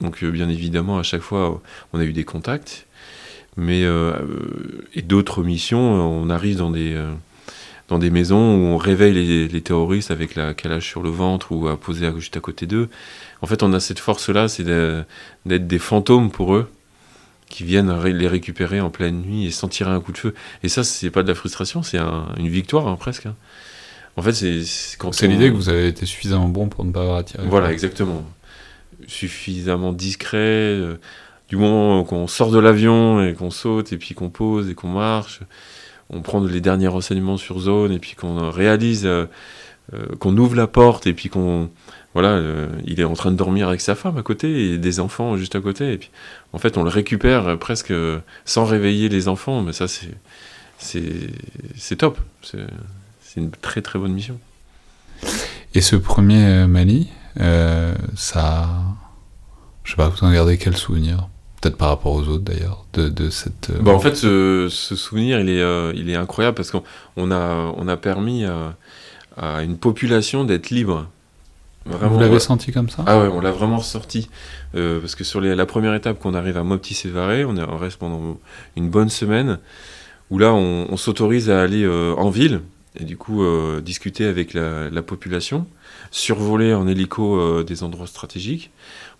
Donc, 0.00 0.24
bien 0.24 0.48
évidemment, 0.48 0.98
à 0.98 1.04
chaque 1.04 1.20
fois, 1.20 1.62
on 1.92 2.00
a 2.00 2.04
eu 2.04 2.12
des 2.12 2.24
contacts. 2.24 2.86
Mais 3.56 3.84
et 4.94 5.02
d'autres 5.02 5.44
missions, 5.44 5.78
on 5.78 6.28
arrive 6.30 6.56
dans 6.56 6.72
des 6.72 7.00
dans 7.88 7.98
des 7.98 8.10
maisons 8.10 8.56
où 8.56 8.60
on 8.66 8.76
réveille 8.76 9.48
les, 9.48 9.60
terroristes 9.60 10.10
avec 10.10 10.34
la 10.34 10.54
calage 10.54 10.86
sur 10.86 11.02
le 11.02 11.10
ventre 11.10 11.52
ou 11.52 11.68
à 11.68 11.78
poser 11.78 12.10
juste 12.16 12.36
à 12.36 12.40
côté 12.40 12.66
d'eux. 12.66 12.88
En 13.42 13.46
fait, 13.46 13.62
on 13.62 13.72
a 13.72 13.80
cette 13.80 13.98
force-là, 13.98 14.48
c'est 14.48 14.64
d'être 14.64 15.66
des 15.66 15.78
fantômes 15.78 16.30
pour 16.30 16.54
eux 16.54 16.70
qui 17.48 17.64
viennent 17.64 17.94
les 18.02 18.26
récupérer 18.26 18.80
en 18.80 18.90
pleine 18.90 19.20
nuit 19.20 19.46
et 19.46 19.50
sans 19.50 19.68
tirer 19.68 19.90
un 19.90 20.00
coup 20.00 20.12
de 20.12 20.18
feu. 20.18 20.34
Et 20.62 20.68
ça, 20.68 20.82
c'est 20.82 21.10
pas 21.10 21.22
de 21.22 21.28
la 21.28 21.34
frustration, 21.34 21.82
c'est 21.82 21.98
une 21.98 22.48
victoire 22.48 22.88
hein, 22.88 22.96
presque. 22.96 23.26
Hein. 23.26 23.36
En 24.16 24.22
fait, 24.22 24.32
c'est 24.32 24.62
c'est 24.64 25.26
l'idée 25.26 25.50
que 25.50 25.56
vous 25.56 25.68
avez 25.68 25.88
été 25.88 26.06
suffisamment 26.06 26.48
bon 26.48 26.68
pour 26.68 26.84
ne 26.84 26.92
pas 26.92 27.02
avoir 27.02 27.18
à 27.18 27.22
tirer. 27.24 27.44
Voilà, 27.46 27.72
exactement. 27.72 28.24
Suffisamment 29.06 29.92
discret. 29.92 30.38
Euh, 30.38 30.96
du 31.48 31.56
moment 31.56 32.04
qu'on 32.04 32.26
sort 32.26 32.50
de 32.50 32.58
l'avion 32.58 33.22
et 33.22 33.34
qu'on 33.34 33.50
saute 33.50 33.92
et 33.92 33.98
puis 33.98 34.14
qu'on 34.14 34.30
pose 34.30 34.70
et 34.70 34.74
qu'on 34.74 34.88
marche, 34.88 35.40
on 36.10 36.20
prend 36.20 36.42
les 36.44 36.60
derniers 36.60 36.88
renseignements 36.88 37.36
sur 37.36 37.58
zone 37.60 37.92
et 37.92 37.98
puis 37.98 38.14
qu'on 38.14 38.50
réalise, 38.50 39.06
euh, 39.06 39.26
euh, 39.92 40.06
qu'on 40.18 40.36
ouvre 40.36 40.54
la 40.54 40.66
porte 40.66 41.06
et 41.06 41.14
puis 41.14 41.28
qu'on 41.28 41.70
voilà, 42.12 42.28
euh, 42.28 42.68
il 42.84 43.00
est 43.00 43.04
en 43.04 43.14
train 43.14 43.32
de 43.32 43.36
dormir 43.36 43.68
avec 43.68 43.80
sa 43.80 43.96
femme 43.96 44.16
à 44.16 44.22
côté 44.22 44.72
et 44.72 44.78
des 44.78 45.00
enfants 45.00 45.36
juste 45.36 45.56
à 45.56 45.60
côté. 45.60 45.92
Et 45.92 45.98
puis, 45.98 46.10
en 46.52 46.58
fait, 46.58 46.78
on 46.78 46.84
le 46.84 46.88
récupère 46.88 47.58
presque 47.58 47.92
sans 48.44 48.64
réveiller 48.64 49.08
les 49.08 49.26
enfants. 49.26 49.62
Mais 49.62 49.72
ça, 49.72 49.88
c'est 49.88 50.14
c'est 50.78 51.96
top. 51.96 52.20
C'est 52.42 53.40
une 53.40 53.50
très 53.50 53.82
très 53.82 53.98
bonne 53.98 54.12
mission. 54.12 54.38
Et 55.74 55.80
ce 55.80 55.96
premier 55.96 56.68
Mali, 56.68 57.08
ça, 58.14 58.68
je 59.82 59.90
sais 59.90 59.96
pas, 59.96 60.08
vous 60.08 60.24
en 60.24 60.32
gardez 60.32 60.56
quel 60.56 60.76
souvenir? 60.76 61.26
Peut-être 61.64 61.78
par 61.78 61.88
rapport 61.88 62.12
aux 62.12 62.28
autres 62.28 62.44
d'ailleurs, 62.44 62.84
de, 62.92 63.30
cette... 63.30 63.70
Euh, 63.70 63.80
bah, 63.80 63.92
en 63.92 63.98
fait, 63.98 64.14
ce, 64.16 64.68
souvenir, 64.68 65.40
il 65.40 65.48
est, 65.48 65.62
euh, 65.62 65.92
il 65.94 66.10
est 66.10 66.14
incroyable 66.14 66.54
parce 66.54 66.70
qu'on 66.70 67.30
a, 67.30 67.72
on 67.76 67.88
a 67.88 67.96
permis 67.96 68.44
à, 68.44 69.62
une 69.62 69.78
population 69.78 70.44
d'être 70.44 70.70
libre. 70.70 71.08
Vous 71.86 72.18
l'avez 72.18 72.38
senti 72.38 72.70
comme 72.70 72.88
ça? 72.88 73.02
Ah 73.06 73.18
ouais, 73.18 73.28
on 73.28 73.40
l'a 73.40 73.50
vraiment 73.50 73.78
ressorti. 73.78 74.28
Euh, 74.74 75.00
parce 75.00 75.14
que 75.14 75.24
sur 75.24 75.40
la 75.40 75.66
première 75.66 75.94
étape, 75.94 76.18
qu'on 76.18 76.34
arrive 76.34 76.56
à 76.56 76.64
Mopti-Sévaré, 76.64 77.44
on, 77.44 77.56
on, 77.56 77.76
reste 77.78 77.96
pendant 77.96 78.38
une 78.76 78.90
bonne 78.90 79.08
semaine, 79.08 79.58
où 80.30 80.38
là, 80.38 80.52
on, 80.52 80.96
s'autorise 80.96 81.50
à 81.50 81.62
aller 81.62 81.86
en 81.86 82.30
ville, 82.30 82.60
et 82.98 83.04
du 83.04 83.16
coup, 83.16 83.44
discuter 83.80 84.24
avec 84.24 84.54
la, 84.54 84.88
la, 84.88 85.02
population, 85.02 85.66
survoler 86.10 86.74
en 86.74 86.86
hélico 86.86 87.62
des 87.64 87.82
endroits 87.82 88.06
stratégiques 88.06 88.70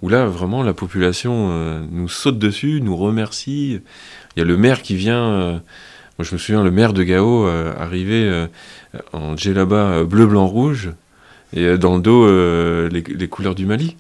où 0.02 0.08
là, 0.08 0.26
vraiment, 0.26 0.62
la 0.62 0.74
population 0.74 1.48
euh, 1.50 1.84
nous 1.90 2.08
saute 2.08 2.38
dessus, 2.38 2.80
nous 2.82 2.96
remercie. 2.96 3.80
Il 4.36 4.40
y 4.40 4.42
a 4.42 4.44
le 4.44 4.56
maire 4.56 4.82
qui 4.82 4.96
vient. 4.96 5.30
Euh, 5.30 5.52
moi, 6.18 6.26
je 6.26 6.34
me 6.34 6.38
souviens, 6.38 6.62
le 6.62 6.70
maire 6.70 6.92
de 6.92 7.02
Gao 7.02 7.46
euh, 7.46 7.74
arrivé 7.78 8.46
en 9.12 9.36
djellaba 9.36 10.04
bleu, 10.04 10.26
blanc, 10.26 10.46
rouge, 10.46 10.90
et 11.54 11.78
dans 11.78 11.96
le 11.96 12.02
dos, 12.02 12.88
les, 12.88 13.28
couleurs 13.28 13.54
du 13.54 13.66
Mali. 13.66 13.96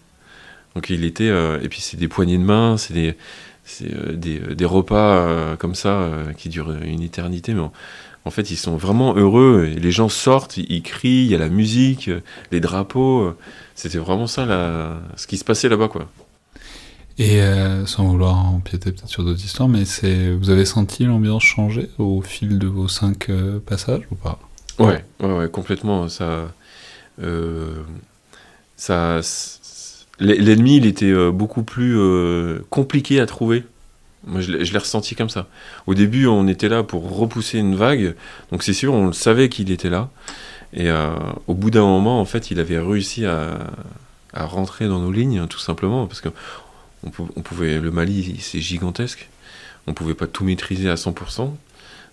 Donc, 0.74 0.90
il 0.90 1.04
était. 1.04 1.30
et 1.62 1.68
puis, 1.68 1.80
c'est 1.80 1.96
des 1.96 2.08
poignées 2.08 2.38
de 2.38 2.44
main, 2.44 2.76
c'est 2.76 2.94
des, 2.94 3.16
des, 4.14 4.64
repas 4.64 5.56
comme 5.56 5.74
ça 5.74 6.10
qui 6.36 6.48
durent 6.48 6.72
une 6.82 7.02
éternité. 7.02 7.54
En, 8.24 8.30
fait, 8.30 8.50
ils 8.50 8.56
sont 8.56 8.76
vraiment 8.76 9.14
heureux. 9.14 9.70
Et 9.70 9.78
les 9.78 9.90
gens 9.90 10.08
sortent, 10.08 10.56
ils 10.56 10.82
crient, 10.82 11.24
il 11.24 11.30
y 11.30 11.34
a 11.34 11.38
la 11.38 11.48
musique, 11.48 12.10
les 12.52 12.60
drapeaux. 12.60 13.34
C'était 13.74 13.98
vraiment 13.98 14.26
ça 14.26 14.46
ce 15.16 15.26
qui 15.26 15.36
se 15.36 15.44
passait 15.44 15.68
là-bas, 15.68 15.88
quoi. 15.88 16.08
Et 17.16 17.40
euh, 17.40 17.86
sans 17.86 18.04
vouloir 18.08 18.44
empiéter 18.46 18.90
peut-être 18.90 19.08
sur 19.08 19.24
d'autres 19.24 19.44
histoires, 19.44 19.68
mais 19.68 19.84
c'est, 19.84 20.32
vous 20.32 20.50
avez 20.50 20.64
senti 20.64 21.04
l'ambiance 21.04 21.44
changer 21.44 21.88
au 21.98 22.22
fil 22.22 22.58
de 22.58 22.66
vos 22.66 22.88
cinq 22.88 23.30
euh, 23.30 23.60
passages 23.64 24.02
ou 24.10 24.16
pas? 24.16 24.40
Ouais, 24.80 25.04
ouais, 25.20 25.32
ouais, 25.32 25.48
complètement. 25.48 26.08
Ça, 26.08 26.52
euh, 27.22 27.84
ça, 28.76 29.20
l'ennemi, 30.18 30.78
il 30.78 30.86
était 30.86 31.14
beaucoup 31.30 31.62
plus 31.62 31.96
compliqué 32.70 33.20
à 33.20 33.26
trouver. 33.26 33.64
Moi, 34.26 34.40
je 34.40 34.52
l'ai 34.52 34.78
ressenti 34.78 35.14
comme 35.14 35.28
ça. 35.28 35.46
Au 35.86 35.94
début, 35.94 36.26
on 36.26 36.48
était 36.48 36.68
là 36.68 36.82
pour 36.82 37.16
repousser 37.16 37.58
une 37.58 37.74
vague, 37.74 38.14
donc 38.50 38.62
c'est 38.62 38.72
sûr, 38.72 38.94
on 38.94 39.06
le 39.06 39.12
savait 39.12 39.48
qu'il 39.48 39.70
était 39.70 39.90
là. 39.90 40.10
Et 40.72 40.90
au 41.46 41.54
bout 41.54 41.70
d'un 41.70 41.84
moment, 41.84 42.20
en 42.20 42.24
fait, 42.24 42.50
il 42.50 42.58
avait 42.58 42.80
réussi 42.80 43.26
à, 43.26 43.58
à 44.32 44.44
rentrer 44.44 44.88
dans 44.88 44.98
nos 44.98 45.12
lignes, 45.12 45.46
tout 45.46 45.60
simplement, 45.60 46.06
parce 46.06 46.20
que 46.20 46.30
on, 47.04 47.42
pouvait, 47.42 47.78
le 47.80 47.90
Mali, 47.90 48.36
c'est 48.40 48.60
gigantesque. 48.60 49.28
On 49.86 49.92
pouvait 49.92 50.14
pas 50.14 50.26
tout 50.26 50.44
maîtriser 50.44 50.88
à 50.88 50.94
100%. 50.94 51.50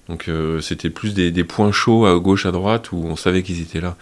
Donc 0.09 0.27
euh, 0.27 0.59
c'était 0.61 0.89
plus 0.89 1.13
des, 1.13 1.43
points 1.43 1.71
chauds 1.71 2.05
à 2.05 2.19
gauche, 2.19 2.45
à 2.45 2.51
droite, 2.51 2.91
où 2.91 2.97
on 2.97 3.15
savait 3.15 3.43
qu'ils 3.43 3.61
étaient 3.61 3.81
là. 3.81 3.95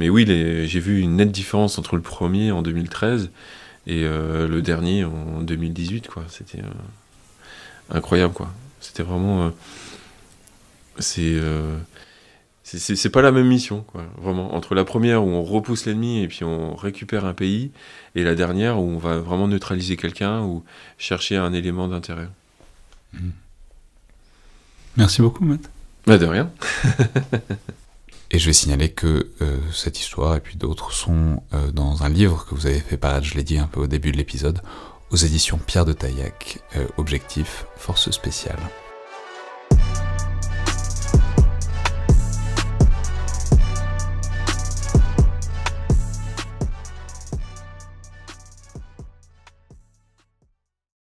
Mais 0.00 0.08
oui, 0.08 0.24
j'ai 0.26 0.80
vu 0.80 1.00
une 1.00 1.16
nette 1.16 1.30
différence 1.30 1.78
entre 1.78 1.94
le 1.94 2.02
premier 2.02 2.50
en 2.50 2.62
2013 2.62 3.30
et 3.86 4.02
euh, 4.04 4.48
le 4.48 4.62
dernier 4.62 5.04
en 5.04 5.40
2018. 5.42 6.08
quoi. 6.08 6.24
C'était 6.28 6.58
euh, 6.58 6.72
incroyable. 7.90 8.34
quoi. 8.34 8.50
C'était 8.80 9.02
vraiment... 9.02 9.52
c'est 10.98 11.40
c'est 12.64 13.10
pas 13.10 13.22
la 13.22 13.30
même 13.30 13.46
mission, 13.46 13.82
quoi, 13.82 14.04
vraiment. 14.16 14.54
Entre 14.54 14.74
la 14.74 14.84
première 14.84 15.22
où 15.24 15.28
on 15.28 15.42
repousse 15.42 15.84
l'ennemi 15.84 16.22
et 16.22 16.28
puis 16.28 16.44
on 16.44 16.74
récupère 16.74 17.26
un 17.26 17.34
pays, 17.34 17.70
et 18.14 18.24
la 18.24 18.34
dernière 18.34 18.78
où 18.78 18.82
on 18.82 18.98
va 18.98 19.18
vraiment 19.18 19.48
neutraliser 19.48 19.96
quelqu'un 19.96 20.40
ou 20.42 20.64
chercher 20.96 21.36
un 21.36 21.52
élément 21.52 21.88
d'intérêt. 21.88 22.28
Hmm. 23.12 23.30
Merci 24.96 25.20
beaucoup, 25.22 25.44
Matt. 25.44 25.70
Bah 26.06 26.18
de 26.18 26.26
rien. 26.26 26.50
et 28.30 28.38
je 28.38 28.46
vais 28.46 28.52
signaler 28.52 28.90
que 28.90 29.30
euh, 29.42 29.58
cette 29.72 29.98
histoire 30.00 30.36
et 30.36 30.40
puis 30.40 30.56
d'autres 30.56 30.92
sont 30.92 31.42
euh, 31.52 31.70
dans 31.70 32.02
un 32.02 32.08
livre 32.08 32.46
que 32.46 32.54
vous 32.54 32.66
avez 32.66 32.80
fait 32.80 32.96
paraître, 32.96 33.26
je 33.26 33.34
l'ai 33.34 33.42
dit 33.42 33.58
un 33.58 33.66
peu 33.66 33.80
au 33.80 33.86
début 33.86 34.12
de 34.12 34.16
l'épisode, 34.16 34.60
aux 35.10 35.16
éditions 35.16 35.58
Pierre 35.58 35.84
de 35.84 35.92
Taillac, 35.92 36.60
euh, 36.76 36.86
Objectif, 36.96 37.66
Force 37.76 38.10
spéciale. 38.10 38.58